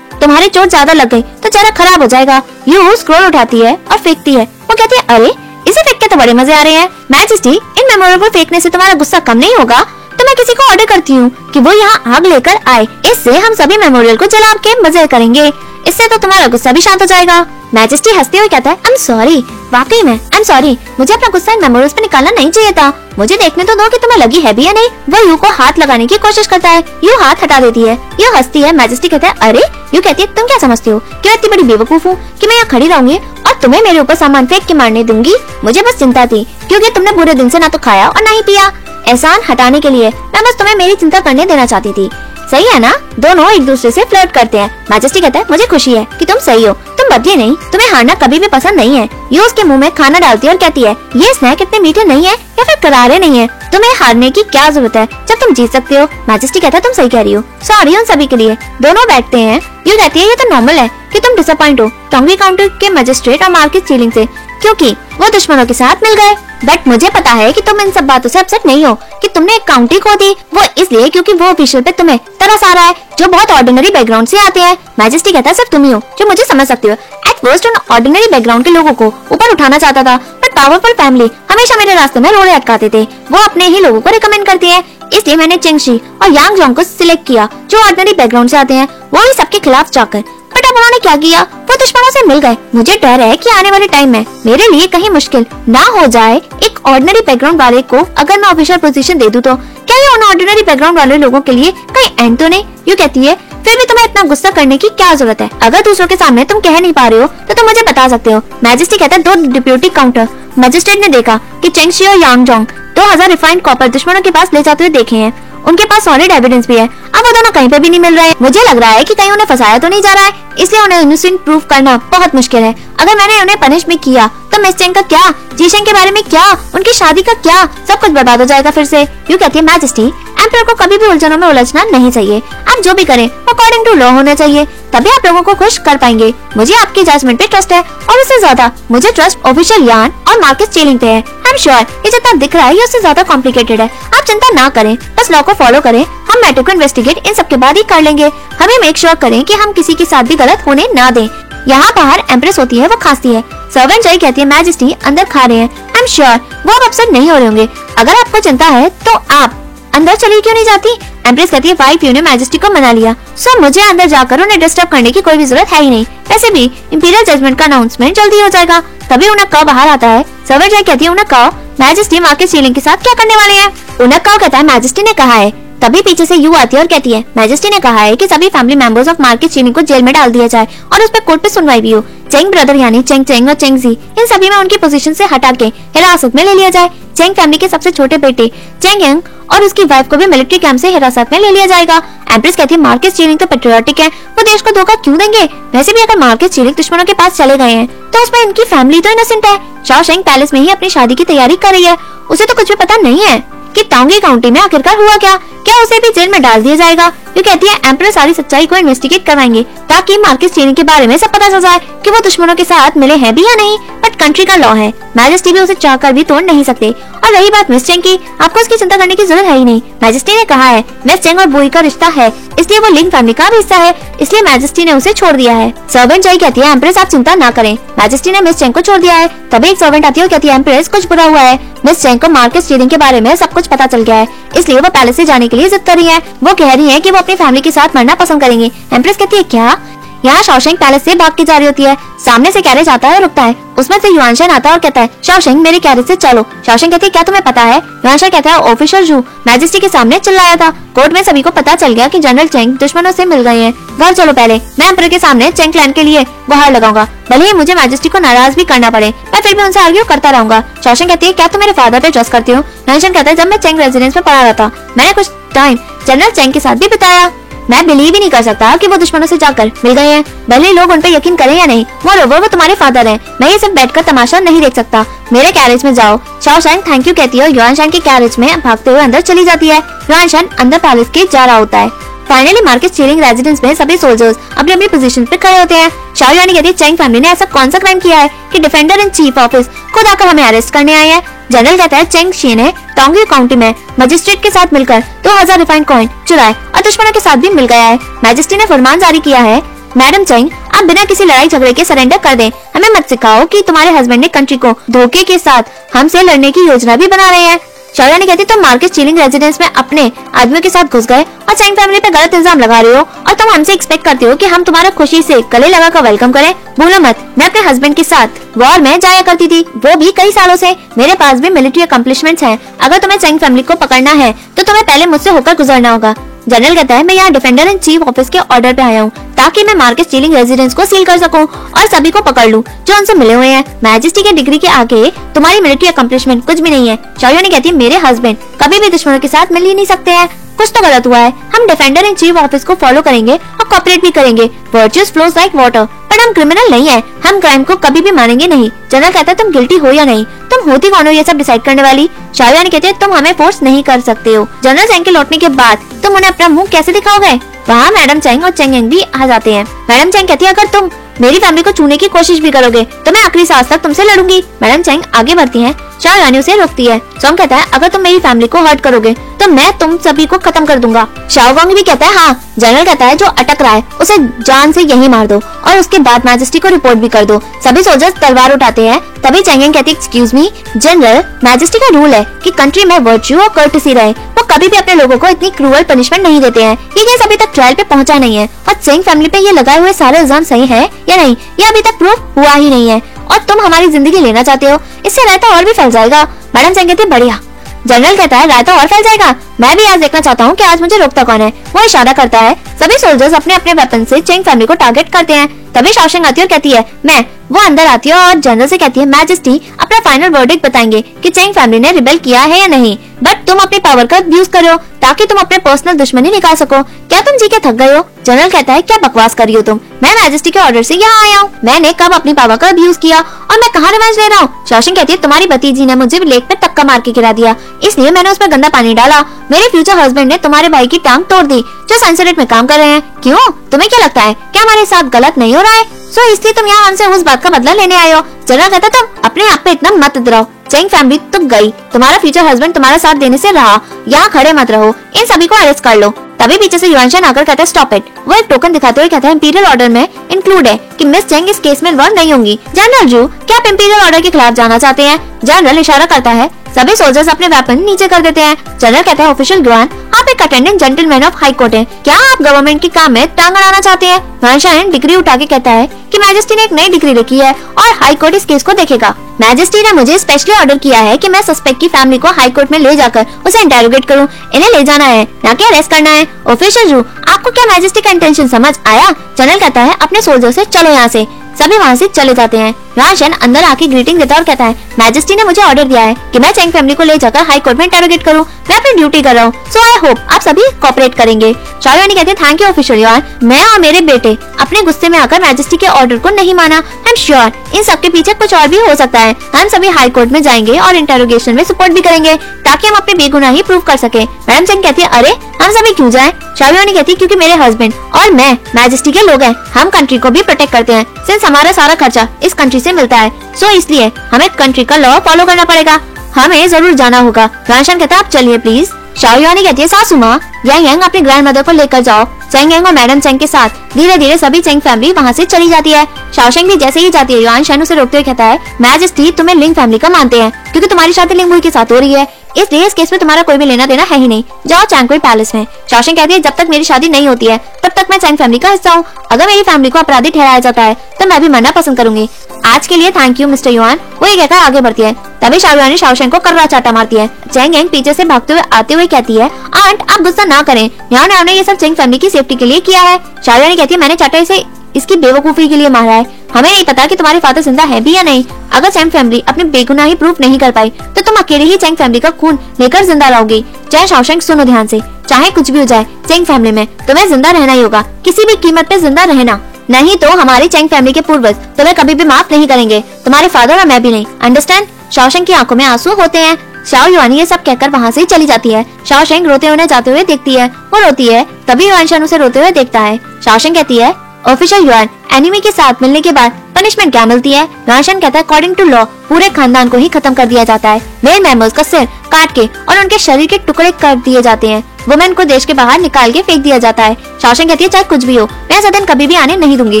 [0.20, 3.98] तुम्हारी चोट ज़्यादा लग गई तो चेहरा खराब हो जाएगा। यू स्क्रोल उठाती है और
[3.98, 4.46] फेंकती है।
[4.76, 5.34] कहती हैं, अरे,
[5.68, 8.68] इसे फेंक के तो बड़े मज़े आ रहे हैं। मैजेस्टी इन मेमोरियल को फेंकने से
[8.68, 9.86] तुम्हारा गुस्सा कम नहीं होगा।
[10.18, 13.54] तो मैं किसी को ऑर्डर करती हूँ कि वो यहाँ आग लेकर आए। इससे हम
[13.54, 15.52] सभी मेमोरियल को जला के मज़े करेंगे।
[15.86, 18.96] इससे तो तुम्हारा गुस्सा भी शांत हो जाएगा। मैजेस्टी हँसते हुए कहता है आई एम
[18.96, 19.38] सॉरी
[19.72, 22.88] वाकई में आई एम सॉरी मुझे अपना गुस्सा इन मेमोरीज पे निकालना नहीं चाहिए था।
[23.18, 25.78] मुझे देखने तो दो कि तुम्हें लगी है भी या नहीं। वो यू को हाथ
[25.78, 29.28] लगाने की कोशिश करता है, यू हाथ हटा देती है। यू हंसती है मैजेस्टी कहता
[29.28, 29.62] है, अरे,
[29.94, 30.98] यू कहती है, तुम क्या समझती हो?
[30.98, 34.14] कि मैं इतनी बड़ी बेवकूफ़ हूँ कि मैं यहाँ खड़ी रहूँगी और तुम्हें मेरे ऊपर
[34.14, 35.34] सामान फेंक के मारने दूँगी?
[35.64, 38.42] मुझे बस चिंता थी, क्योंकि तुमने पूरे दिन से ना तो खाया और ना ही
[38.42, 38.72] पिया।
[39.08, 42.10] एहसान हटाने के लिए मैं बस तुम्हें मेरी चिंता करने देना चाहती थी।
[42.50, 42.96] सही है ना?
[43.18, 46.38] दोनों एक दूसरे से फ्लर्ट करते हैं। मैजेस्टी कहता है, मुझे खुशी है कि तुम
[46.38, 49.78] सही हो। तुम बदले नहीं। तुम्हें हारना कभी भी पसंद नहीं है। ये उसके मुँह
[49.78, 52.76] में खाना डालती है और कहती है, ये स्नैक इतने मीठे नहीं है या फिर
[52.82, 53.46] करारे नहीं है?
[53.46, 55.06] तुम्हें हारने की क्या ज़रूरत है?
[55.06, 58.04] जब तुम जीत सकते हो। मैजेस्टी कहता है, तुम सही कह रही हो। सॉरी उन
[58.04, 61.34] सभी के लिए। दोनों बैठते हैं। यू कहती है, ये तो नॉर्मल है कि तुम
[61.36, 64.24] डिसअपॉइंट हो। टोंगी काउंटर के मजिस्ट्रेट और मार्केट सीलिंग से,
[64.62, 64.90] क्योंकि
[65.20, 68.30] वो दुश्मनों के साथ मिल गए। बट मुझे पता है कि तुम इन सब बातों
[68.30, 71.82] से अपसेट नहीं हो, कि तुमने एक काउंटी खो दी। वो इसलिए क्योंकि वो ऑफिशियल
[71.82, 75.50] पे तुम्हें तरस आ रहा है, जो बहुत ऑर्डिनरी बैकग्राउंड से आते हैं। मैजेस्टी कहता
[75.50, 78.64] है, सिर्फ़ तुम ही हो, जो मुझे समझ सकती हो। एट फ़र्स्ट उन ऑर्डिनरी बैकग्राउंड
[78.64, 82.52] के लोगों को ऊपर उठाना चाहता था बट पावरफुल फैमिली हमेशा मेरे रास्ते में रोड़े
[82.52, 83.02] अटकाते थे।
[83.32, 86.82] वो अपने ही लोगों को रिकमेंड करती है इसलिए मैंने चिंगशी और यांग जोंग को
[86.84, 90.74] सिलेक्ट किया, जो ऑर्डिनरी बैकग्राउंड से आते हैं वो ही सबके खिलाफ जाकर। बट अब
[90.74, 91.42] उन्होंने क्या किया?
[91.42, 94.86] वो दुश्मनों से मिल गए। मुझे डर है कि आने वाले टाइम में मेरे लिए
[94.88, 99.28] कहीं मुश्किल ना हो जाए एक ऑर्डिनरी बैकग्राउंड वाले को अगर मैं ऑफिशियल पोजीशन दे
[99.30, 102.64] दूँ तो। क्या ये उन ऑर्डिनरी बैकग्राउंड वाले लोगों के लिए कहीं एंड तो नहीं?
[102.88, 103.34] यू कहती है,
[103.64, 105.50] फिर भी तुम्हें इतना गुस्सा करने की क्या ज़रूरत है?
[105.62, 108.32] अगर दूसरों के सामने तुम कह नहीं पा रहे हो तो तुम मुझे बता सकते
[108.32, 113.04] हो। मैजिस्ट्रेट कहता दो डिप्यूटी काउंटर मजिस्ट्रेट ने देखा कि चेंगशी और यांग जोंग दो
[113.04, 115.32] हज़ार रिफाइंड कॉपर दुश्मनों के पास ले जाते हुए देखे हैं।
[115.68, 118.26] उनके पास सॉलिड एविडेंस भी है। अब वो दोनों कहीं पे भी नहीं मिल रहे
[118.26, 120.82] हैं। मुझे लग रहा है कि कहीं उन्हें फंसाया तो नहीं जा रहा है। इसलिए
[120.82, 124.74] उन्हें इनोसेंट प्रूफ करना बहुत मुश्किल है। अगर मैंने उन्हें पनिश भी किया तो मिस
[124.74, 125.32] चेंग का क्या?
[125.54, 126.44] जीशेंग के बारे में क्या?
[126.74, 127.64] उनकी शादी का क्या?
[127.88, 131.06] सब कुछ बर्बाद हो जाएगा फिर से। यू कहती है मैजेस्टी एम्पर को कभी भी
[131.06, 135.10] उलझनों में उलझना नहीं चाहिए। आप जो भी करें अकॉर्डिंग टू लॉ होना चाहिए। तभी
[135.10, 138.70] आप लोगों को खुश कर पाएँगे। मुझे आपकी जजमेंट पे ट्रस्ट है, और उससे ज़्यादा
[138.90, 142.54] मुझे ट्रस्ट ऑफिशियल यान और मार्केट चेलिंग पे है। आई एम श्योर ये जितना दिख
[142.56, 145.80] रहा है, ये उससे ज़्यादा कॉम्प्लिकेटेड है। आप चिंता ना करें बस लॉ को फॉलो
[145.80, 149.14] करें, हम मैटर को इन्वेस्टिगेट इन सब के बाद ही कर लेंगे। हमें मेक श्योर
[149.16, 151.28] करें कि हम किसी के साथ भी गलत होने ना दें।
[151.68, 153.42] यहाँ बाहर एम्प्रेस होती है, वो खांसती है।
[153.74, 156.36] सर्वेंट जय कहती है मैजिस्टी अंदर खा रहे हैं। आई एम श्योर
[156.66, 159.62] वो अब अपसेट नहीं हो रहे होंगे। अगर आपको चिंता है तो आप
[159.94, 160.98] अंदर चली क्यों नहीं जाती?
[161.26, 163.14] एम्प्रेस कहती है वाइफ ने मैजेस्टी को मना लिया?
[163.36, 166.50] सो मुझे अंदर जाकर उन्हें डिस्टर्ब करने की कोई भी ज़रूरत है ही नहीं। वैसे
[166.50, 168.80] भी इंपीरियल जजमेंट का अनाउंसमेंट जल्दी हो जाएगा।
[169.10, 172.74] तभी उन्हें कब बाहर आता है। सवर जय कहती है उन्हें कहो मैजेस्टी मार्केट सीलिंग
[172.74, 173.70] के साथ क्या करने वाले हैं?
[174.00, 175.52] उन्हें कहो कहता है मैजेस्टी ने कहा है
[175.82, 178.48] तभी पीछे से यू आती है और कहती है मैजेस्टी ने कहा है कि सभी
[178.48, 181.42] फैमिली मेंबर्स ऑफ़ मार्केट चीनी को जेल में डाल दिया जाए और उस पर कोर्ट
[181.42, 184.56] पे सुनवाई भी हो। चेंग ब्रदर यानी चेंग चेंग और चेंग जी, इन सभी में
[184.56, 188.16] उनकी पोजीशन से हटा के हिरासत में ले लिया जाए। चेंग फैमिली के सबसे छोटे
[188.18, 188.46] बेटे
[188.82, 192.02] चेंग यंग और उसकी वाइफ को भी मिलिट्री कैंप से हिरासत में ले लिया जाएगा।
[192.32, 195.44] एम्प्रेस कहती है मार्केट चीनिंग तो पेट्रियोटिक है, वो देश को धोखा क्यों देंगे?
[195.72, 199.00] वैसे भी अगर मार्केट चीलिंग दुश्मनों के पास चले गए हैं तो उसमें इनकी फैमिली
[199.00, 201.96] तो इनोसेंट है। शाओशेंग पैलेस में ही अपनी शादी की तैयारी कर रही है।
[202.30, 203.38] उसे तो कुछ भी पता नहीं है।
[203.76, 205.36] कि तांगे काउंटी में आखिरकार हुआ क्या?
[205.66, 207.06] क्या उसे भी जेल में डाल दिया जाएगा?
[207.36, 211.16] ये कहती है एम्प्रेस सारी सच्चाई को इन्वेस्टिगेट करवाएँगे, ताकि मार्केट चीनी के बारे में
[211.18, 214.16] सब पता चल जाए कि वो दुश्मनों के साथ मिले हैं भी या नहीं। बट
[214.16, 216.90] कंट्री का लॉ है। मैजेस्टी भी उसे चाहकर भी तोड़ नहीं सकते।
[217.24, 219.80] और रही बात मिस चेंग की, आपको उसकी चिंता करने की ज़रूरत है ही नहीं।
[220.02, 223.32] मैजेस्टी ने कहा है मिस चेंग और बुई का रिश्ता है, इसलिए वो लिंग फैमिली
[223.32, 226.70] का भी हिस्सा है, इसलिए मैजेस्टी ने उसे छोड़ दिया है। सर्वेंट जय कहती है
[226.72, 229.78] एम्प्रेस आप चिंता ना करें। मैजेस्टी ने मिस चेंग को छोड़ दिया है। तभी एक
[229.78, 232.90] सर्वेंट आती है कहती है एम्प्रेस कुछ बुरा हुआ है। मिस चेंग को मार्केट स्टीरिंग
[232.90, 235.56] के बारे में सब कुछ पता चल गया है। इसलिए वो पैलेस से जाने के
[235.56, 237.96] लिए जिद कर रही है। वो कह रही है की वो अपनी फैमिली के साथ
[237.96, 239.78] मरना पसंद करेंगे। एम्प्रेस कहती है, क्या?
[240.26, 243.14] यहाँ शौशेंग पैलेस से भाग के जा रही होती है। सामने से कैरेज आता है
[243.14, 246.16] और रुकता है। उसमें से युवानशन आता है और कहता है शौशेंग मेरे कैरेज से
[246.16, 247.76] चलो। शौशेंग कहती है, क्या तुम्हें पता है?
[247.76, 251.74] युवानशन कहता है, ऑफिसर जू मैजिस्ट्रेट के सामने चिल्लाया था। कोर्ट में सभी को पता
[251.74, 255.08] चल गया कि जनरल चेंग दुश्मनों से मिल गए हैं। घर चलो पहले। मैं एम्पर
[255.08, 258.64] के सामने चेंग क्लैन के लिए गुहार लगाऊँगा। भले ही मुझे मैजिस्ट्री को नाराज़ भी
[258.64, 261.72] करना पड़े मैं फिर भी उनसे आर्ग्यू करता रहूँगा। शौशन कहती है, क्या तुम मेरे
[261.72, 262.62] फादर पे ट्रस्ट करती हो?
[262.88, 266.30] नैशन कहता है, जब मैं चेंग रेजिडेंस में पढ़ा रहा था, मैंने कुछ टाइम जनरल
[266.30, 267.30] चैंग के साथ भी बिताया।
[267.70, 270.72] मैं बिलीव ही नहीं कर सकता कि वो दुश्मनों से जाकर मिल गए हैं। भले
[270.72, 273.74] लोग उन पर यकीन करें या नहीं वो वो तुम्हारे फादर हैं। मैं ये सब
[273.74, 277.44] बैठकर तमाशा नहीं देख सकता। मेरे कैरेज में जाओ। शाओ शैंग थैंक यू कहती है
[277.44, 279.78] और युआन शांग के कैरेज में भागते हुए अंदर चली जाती है।
[280.10, 281.90] युआन शान अंदर पैलेस के जा रहा होता है।
[282.28, 286.52] फाइनली मार्केट स्टीलिंग रेजिडेंस में सभी सोल्जर्स अपनी अपनी पोजीशन पे खड़े होते हैं। शाओयानी
[286.52, 289.38] कहती है, चैंग फैमिली ने ऐसा कौन सा क्राइम किया है कि डिफेंडर इन चीफ
[289.38, 291.22] ऑफ़िस खुद आकर हमें अरेस्ट करने आए हैं?
[291.50, 295.86] जनरल कहता है, चेंग शी ने टोंगी काउंटी में मजिस्ट्रेट के साथ मिलकर 2000 रिफाइंड
[295.86, 299.40] कॉइन चुराए और दुश्मनों के साथ भी मिल गया है। मैजिस्ट्रेट ने फरमान जारी किया
[299.40, 299.62] है,
[299.96, 303.62] मैडम चेंग, आप बिना किसी लड़ाई झगड़े के सरेंडर कर दें। हमें मत सिखाओ कि
[303.62, 307.42] तुम्हारे हस्बैंड ने कंट्री को धोखे के साथ हमसे लड़ने की योजना भी बना रहे
[307.42, 307.58] हैं।
[307.96, 311.54] शौर्या ने कहती, तुम मार्केट चीलिंग रेजिडेंस में अपने आदमियों के साथ घुस गए और
[311.54, 314.46] चैंग फैमिली पे गलत इल्ज़ाम लगा रहे हो और तुम हमसे एक्सपेक्ट करते हो कि
[314.46, 318.04] हम तुम्हारा खुशी से गले लगा कर वेलकम करें। भूलो मत, मैं अपने हस्बैंड के
[318.04, 321.82] साथ वॉर में जाया करती थी। वो भी कई सालों से मेरे पास भी मिलिट्री
[321.82, 325.90] अकम्पलिशमेंट हैं। अगर तुम्हें चैंग फैमिली को पकड़ना है तो तुम्हें पहले मुझसे होकर गुजरना
[325.90, 326.14] होगा।
[326.48, 329.64] जनरल कहता है, मैं यहाँ डिफेंडर इन चीफ ऑफ़िस के ऑर्डर पे आया हूँ। ताकि
[329.64, 333.14] मैं मार्केट स्टीलिंग रेजिडेंस को सील कर सकूँ और सभी को पकड़ लूँ, जो उनसे
[333.14, 336.96] मिले हुए हैं। मैजिस्ट्री के डिग्री के आगे तुम्हारी मिलिट्री अकम्पलिशमेंट कुछ भी नहीं है।
[337.20, 340.10] शौर्य ने कहती है मेरे हस्बैंड कभी भी दुश्मनों के साथ मिल ही नहीं सकते
[340.10, 343.64] हैं। कुछ तो गलत हुआ है। हम डिफेंडर इन चीफ ऑफ़िस को फॉलो करेंगे और
[343.64, 347.74] कॉपरेट भी करेंगे। वर्चुअस फ्लोज लाइक वाटर पर हम क्रिमिनल नहीं है। हम क्राइम को
[347.76, 350.24] कभी भी मानेंगे नहीं। जनरल कहता है, तुम गिल्टी हो या नहीं?
[350.24, 352.08] तुम होती कौन हो ये सब डिसाइड करने वाली?
[352.34, 355.78] शाहरुख कहते, तुम हमें फोर्स नहीं कर सकते हो। जनरल चैंग के लौटने के बाद
[356.02, 357.55] तुम उन्हें अपना मुँह कैसे दिखाओगे?
[357.68, 360.88] वहाँ, मैडम चैंग और चैंग भी आ जाते हैं। मैडम चैंग कहती है, अगर तुम
[361.20, 364.42] मेरी फैमिली को छूने की कोशिश भी करोगे तो मैं आखिरी सांस तक तुमसे लड़ूँगी।
[364.62, 368.02] मैडम चैंग आगे बढ़ती हैं शाह रानी उसे रोकती है। सोंग कहता है, अगर तुम
[368.02, 371.82] मेरी फैमिली को हर्ट करोगे तो मैं तुम सभी को खत्म कर दूँगा। शाओगोंग भी
[371.82, 375.26] कहता है हाँ। जनरल कहता है, जो अटक रहा है, उसे जान से यही मार
[375.26, 379.00] दो और उसके बाद मैजेस्टी को रिपोर्ट भी कर दो। सभी सोल्जर्स तलवार उठाते हैं।
[379.22, 383.40] तभी चैंगेंग कहती है, एक्सक्यूज मी, जनरल मैजेस्टी का रूल है कि कंट्री में वर्च्यू
[383.40, 386.72] और कर्टसी रहे। वो कभी भी अपने लोगों को इतनी क्रूअल पनिशमेंट नहीं देते हैं।
[386.72, 389.78] ये केस अभी तक ट्रायल पे पहुँचा नहीं है। और चेंग फैमिली पे ये लगाए
[389.78, 391.36] हुए सारे इल्ज़ाम सही है या नहीं?
[391.60, 394.78] ये अभी तक प्रूफ हुआ ही नहीं है। और तुम हमारी ज़िंदगी लेना चाहते हो,
[395.06, 396.22] इससे रायता और भी फैल जाएगा।
[396.54, 397.38] मैडम चैंग कहती बढ़िया।
[397.86, 400.80] जनरल कहता है, रायता और फैल जाएगा। मैं भी आज देखना चाहता हूँ कि आज
[400.80, 404.44] मुझे रोकता कौन है। वो इशारा करता है, सभी सोल्जर्स अपने अपने वेपन से चेंग
[404.44, 407.86] फैमिली को टारगेट करते हैं। तभी शौशन आती है और कहती है, मैं, वो अंदर
[407.86, 411.80] आती है और जनरल से कहती है मैजेस्टी अपना फाइनल वर्डिक बताएँगे कि चेंग फैमिली
[411.80, 415.38] ने रिबेल किया है या नहीं। बट तुम अपनी पावर का यूज़ करो, ताकि तुम
[415.38, 418.04] अपने पर्सनल दुश्मनी निकाल सको। क्या तुम जी के थक गए हो?
[418.26, 419.80] जनरल कहता है, क्या बकवास करी हो तुम?
[420.02, 423.20] मैं मैजेस्टी के ऑर्डर से यहाँ आया हूँ। मैंने कब अपनी पावर का अब्यूज किया
[423.20, 424.66] और मैं कहाँ रिवेंज ले रहा हूँ?
[424.68, 428.10] शौशन कहती है, तुम्हारी भतीजी ने मुझे लेक पे टक्का मार के गिरा दिया। इसलिए
[428.10, 431.44] मैंने उस पर गंदा पानी डाला मेरे फ्यूचर हस्बैंड ने तुम्हारे भाई की टांग तोड़
[431.46, 433.38] दी, जो सेंसरेट में काम कर रहे हैं। क्यों?
[433.72, 434.34] तुम्हें क्या लगता है?
[434.34, 435.84] क्या हमारे साथ गलत नहीं हो रहा है?
[436.12, 439.22] सो इसलिए तुम यहाँ हमसे उस बात का बदला लेने आए हो। जनरल कहता तुम
[439.24, 443.14] अपने आप पे इतना मत डराओ चैंग फैमिली तो गई। तुम्हारा फ्यूचर हस्बैंड तुम्हारा साथ
[443.14, 446.08] देने से रहा। यहाँ खड़े मत रहो। इन सभी को अरेस्ट कर लो।
[446.40, 449.28] तभी पीछे से युवानशान आकर कहता है स्टॉप इट वो एक टोकन दिखाते हुए कहता
[449.28, 452.58] है इंपीरियल ऑर्डर में इंक्लूड है कि मिस चैंग इस केस में इन्वॉल्व नहीं होंगी।
[452.74, 455.18] जनरल जू क्या आप इंपीरियल ऑर्डर के खिलाफ जाना चाहते हैं?
[455.44, 459.30] जनरल इशारा करता है सभी सोल्जर्स अपने वेपन नीचे कर देते हैं। जनरल कहते हैं
[459.30, 463.12] ऑफिशियल गुआन आप एक attendant gentleman of high court हैं। क्या आप गवर्नमेंट के काम
[463.12, 464.16] में टांग अड़ाना चाहते हैं?
[464.16, 467.94] युवानशान डिग्री उठा के कहता है कि मैजेस्टी ने एक नई डिग्री लिखी है और
[468.02, 471.42] हाई कोर्ट इस केस को देखेगा। मैजेस्टी ने मुझे स्पेशली ऑर्डर किया है कि मैं
[471.42, 475.04] सस्पेक्ट की फैमिली को हाई कोर्ट में ले जाकर उसे इंटेरोगेट करूँ। इन्हें ले जाना
[475.04, 479.10] है, न कि अरेस्ट करना है। ऑफिशियल रू आपको क्या मैजेस्टी का इंटेंशन समझ आया?
[479.38, 481.26] जनरल कहता है, अपने सोल्जर से चलो यहाँ से।
[481.58, 485.36] सभी वहाँ से चले जाते हैं। राशन अंदर आके ग्रीटिंग देता और कहता है मैजेस्टी
[485.36, 487.84] ने मुझे ऑर्डर दिया है कि मैं चैंग फैमिली को ले जाकर हाई कोर्ट में
[487.84, 491.54] इंटेरोगेट करूँ। मैं अपनी ड्यूटी कर रहा हूँ। सो आई होप आप सभी कॉपरेट करेंगे।
[491.84, 495.42] शाहरुख कहते हैं थैंक यू ऑफिशियल यार। मैं और मेरे बेटे अपने गुस्से में आकर
[495.42, 498.78] मैजेस्टी के ऑर्डर को नहीं माना। आई एम श्योर इन सबके पीछे कुछ और भी
[498.78, 502.36] हो सकता है। हम सभी हाई कोर्ट में जाएँगे और इंटेरोगेशन में सपोर्ट भी करेंगे,
[502.36, 505.30] ताकि हम अपने बेगुनाही प्रूव कर सके। मैडम चैंग कहती है, अरे,
[505.62, 506.32] हम सभी क्यों जाए?
[506.58, 510.30] शाहरुख कहती है, क्योंकि मेरे हस्बैंड और मैं मैजेस्टी के लोग हैं। हम कंट्री को
[510.30, 514.12] भी प्रोटेक्ट करते हैं सिंस हमारा सारा खर्चा इस कंट्री से मिलता है। सो इसलिए
[514.32, 516.00] हमें कंट्री का लॉ फॉलो करना पड़ेगा।
[516.36, 520.86] हमें ज़रूर जाना होगा। राशन कहता आप चलिए प्लीज़ शाह कहती है, सासू माँ, यंग
[520.86, 524.16] यांग अपने ग्रैंड मदर को लेकर जाओ। चेंग यंग और मैडम चेंग के साथ। धीरे
[524.18, 526.04] धीरे सभी चेंग फैमिली वहाँ से चली जाती है।
[526.36, 529.54] शाओशेंग भी जैसे ही जाती है युआन शानू से रोकते हुए कहता है मैजेस्टी तुम्हें
[529.56, 532.86] लिंग फैमिली का मानते हैं, क्योंकि तुम्हारी शादी लिंग के साथ हो रही है। इसलिए
[532.86, 535.66] इस केस में तुम्हारा कोई भी लेना देना है ही नहीं। जाओ, चैंगकुई पैलेस में।
[535.90, 538.58] शाओशेंग कहती है, जब तक मेरी शादी नहीं होती है, तब तक मैं चैंग फैमिली
[538.58, 541.70] का हिस्सा हूँ। अगर मेरी फैमिली को अपराधी ठहराया जाता है तो मैं भी मरना
[541.72, 542.28] पसंद करूँगी।
[542.66, 545.96] आज के लिए थैंक यू मिस्टर युआन वो ये कहकर आगे बढ़ती है। तभी शाहरुआनी
[545.96, 549.36] शाओशेंग को करवा चाटा मारती है। चैंग यांग पीछे से भागते हुए आते हुए कहती
[549.36, 552.64] है, आंट, आप गुस्सा ना करें। यहाँ ने ये सब चैंग फैमिली की सेफ्टी के
[552.64, 554.64] लिए किया है। शाहरुआनी कहती है, मैंने चाटा इसे
[554.96, 558.14] इसकी बेवकूफ़ी के लिए मारा है। हमें नहीं पता कि तुम्हारे फादर ज़िंदा है भी
[558.14, 561.76] या नहीं। अगर चैंग फैमिली अपनी बेगुनाही प्रूफ नहीं कर पाई तो तुम अकेले ही
[561.76, 565.78] चैंग फैमिली का खून लेकर ज़िंदा रहोगी। जय शाओशेंग सुनो ध्यान से। चाहे कुछ भी
[565.78, 569.24] हो जाए चैंग फैमिली में, तुम्हें ज़िंदा रहना ही होगा। किसी भी कीमत पे ज़िंदा
[569.24, 573.48] रहना। नहीं तो हमारी चैंग फैमिली के पूर्वज तुम्हें कभी भी माफ़ नहीं करेंगे। तुम्हारे
[573.48, 577.38] फादर और मैं भी नहीं। अंडरस्टैंड शाओशेंग की आँखों में आँसू होते हैं। शाओ युवानी
[577.38, 580.54] ये सब कहकर वहाँ से ही चली जाती है। शाओशेंग रोते हुए जाते हुए देखती
[580.54, 584.14] है। वो रोती है, तभी युआनशन उसे रोते हुए देखता है। शाओशेंग कहती है
[584.48, 587.64] ऑफिशियल युआन एनिमी के साथ मिलने के बाद पनिशमेंट क्या मिलती है?
[587.88, 591.00] राशन कहता है अकॉर्डिंग टू लॉ पूरे खानदान को ही खत्म कर दिया जाता है।
[591.24, 594.82] मेल मेंबर्स का सिर काट के और उनके शरीर के टुकड़े कर दिए जाते हैं।
[595.08, 598.04] वुमेन को देश के बाहर निकाल के फेंक दिया जाता है। शासन कहती है, चाहे
[598.04, 600.00] कुछ भी हो, मैं सदन कभी भी आने नहीं दूँगी।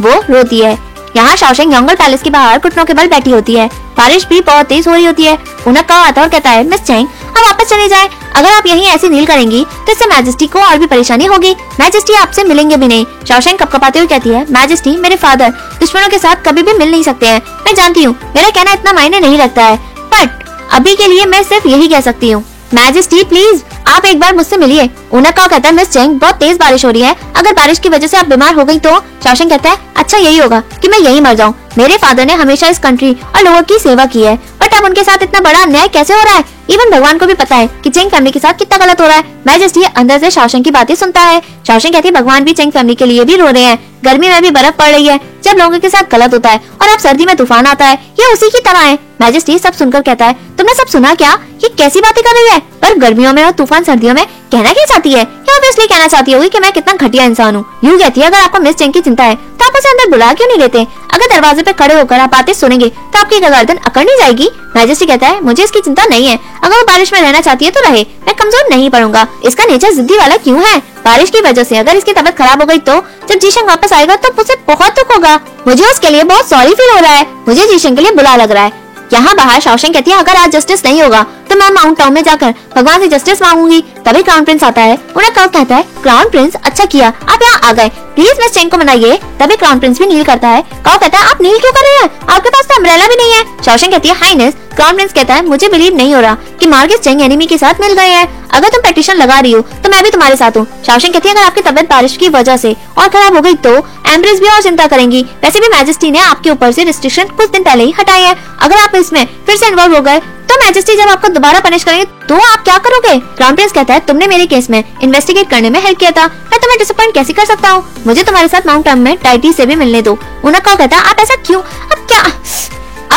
[0.00, 0.76] वो रोती है।
[1.16, 4.66] यहाँ शाओशेंग यंगल पैलेस के बाहर घुटनों के बल बैठी होती है। बारिश भी बहुत
[4.66, 7.88] तेज हो रही होती है। उनक आता और कहता है, मिस चैंग हम वापस चले
[7.88, 11.54] जाए। अगर आप यहीं ऐसे नील करेंगी तो इससे मैजेस्टी को और भी परेशानी होगी।
[11.80, 16.18] मैजेस्टी आपसे मिलेंगे भी नहीं। शाओशेंग कपकपाते हुए कहती है मैजेस्टी मेरे फादर दुश्मनों के
[16.18, 19.38] साथ कभी भी मिल नहीं सकते हैं। मैं जानती हूँ, मेरा कहना इतना मायने नहीं
[19.38, 19.76] रखता है।
[20.12, 22.44] बट अभी के लिए मैं सिर्फ़ यही कह सकती हूँ।
[22.74, 26.84] मैजेस्टी प्लीज़ आप एक बार मुझसे मिलिए। उनका कहता है, मिस चेंग, बहुत तेज बारिश
[26.84, 28.98] हो रही है। अगर बारिश की वजह से आप बीमार हो गई तो?
[29.00, 32.68] शासन कहता है अच्छा यही होगा कि मैं यही मर जाऊँ। मेरे फादर ने हमेशा
[32.68, 35.88] इस कंट्री और लोगों की सेवा की है। बट अब उनके साथ इतना बड़ा अन्याय
[35.88, 36.44] कैसे हो रहा है?
[36.70, 39.16] इवन भगवान को भी पता है कि चेंग फैमिली के साथ कितना गलत हो रहा
[39.16, 42.72] है। मैजेस्टी अंदर से शासन की बातें सुनता है। शासन कहती है, भगवान भी चेंग
[42.72, 45.58] फैमिली के लिए भी रो रहे हैं। गर्मी में भी बर्फ़ पड़ रही है। जब
[45.58, 48.48] लोगों के साथ गलत होता है और अब सर्दी में तूफ़ान आता है, ये उसी
[48.48, 51.32] की तरह है। मैजेस्टी सब सुनकर कहता है, तुमने सब सुना क्या?
[51.62, 52.58] ये कैसी बातें कर रही है?
[52.82, 55.20] पर गर्मियों में और तूफ़ान सर्दियों में कहना क्या चाहती है?
[55.20, 58.38] ये ऑब्वियसली कहना चाहती होगी कि मैं कितना घटिया इंसान हूँ। यूँ कहती है, अगर
[58.38, 60.86] आपको मिस चेंग की चिंता है तो आप उसे अंदर बुला क्यों नहीं लेते?
[61.14, 65.06] अगर दरवाजे पे खड़े होकर आप बातें सुनेंगे तो आपकी गर्दन अकड़ नहीं जाएगी। मैजेस्टी
[65.06, 67.80] कहता है, मुझे इसकी चिंता नहीं है। अगर वो बारिश में रहना चाहती है तो
[67.80, 70.82] रहे, मैं कमज़ोर नहीं पड़ूँगा। इसका नेचर जिद्दी वाला क्यूँ है?
[71.08, 74.16] बारिश की वजह से अगर इसकी तबीयत खराब हो गई तो जब जीशंग वापस आएगा
[74.16, 77.66] तो उसे बहुत दुख होगा। मुझे उसके लिए बहुत सॉरी फील हो रहा है। मुझे
[77.66, 80.84] जीशंग के लिए बुरा लग रहा है। यहाँ बाहर शौशन कहती है, अगर आज जस्टिस
[80.84, 84.64] नहीं होगा तो मैं माउंट टाउन में जाकर भगवान से जस्टिस मांगूँगी, तभी क्राउन प्रिंस
[84.64, 88.40] आता है। उन्हें कब कहता है क्राउन प्रिंस अच्छा किया, आप यहाँ आ गए। प्लीज़
[88.40, 91.42] मिस चेंग को मनाइए, तभी क्राउन प्रिंस भी नील करता है। कौ कहता है, आप
[91.42, 92.10] नील क्यों कर रहे हैं?
[92.28, 95.46] आपके पास तो अम्ब्रेला भी नहीं है। शौशन कहती है हाइनेस क्राउन प्रिंस कहता है,
[95.46, 98.68] मुझे बिलीव नहीं हो रहा कि मार्गेस चेंग एनिमी के साथ मिल गए हैं। अगर
[98.68, 101.44] तुम पेटिशन लगा रही हो तो मैं भी तुम्हारे साथ हूँ। शासन कहती है, अगर
[101.44, 103.76] आपकी तबियत बारिश की वजह से और खराब हो गई तो
[104.08, 107.62] एम्ब्रेस भी और चिंता करेंगी। वैसे भी मैजेस्टी ने आपके ऊपर से रिस्ट्रिक्शन कुछ दिन
[107.64, 111.08] पहले ही हटाए हैं। अगर आप इसमें फिर से इन्वॉल्व हो गए तो मैजेस्टी जब
[111.08, 113.18] आपको दोबारा पनिश करेंगे तो आप क्या करोगे?
[113.36, 116.60] क्राउन प्रिंस कहता है, तुमने मेरे केस में इन्वेस्टिगेट करने में हेल्प किया था। मैं
[116.60, 117.84] तुम्हें डिसअपॉइंट कैसे कर सकता हूँ?
[118.06, 121.34] मुझे तुम्हारे साथ माउंट में टाइटी से भी मिलने दो। उनका कहता है आप ऐसा
[121.46, 121.60] क्यों?
[121.60, 122.20] अब क्या?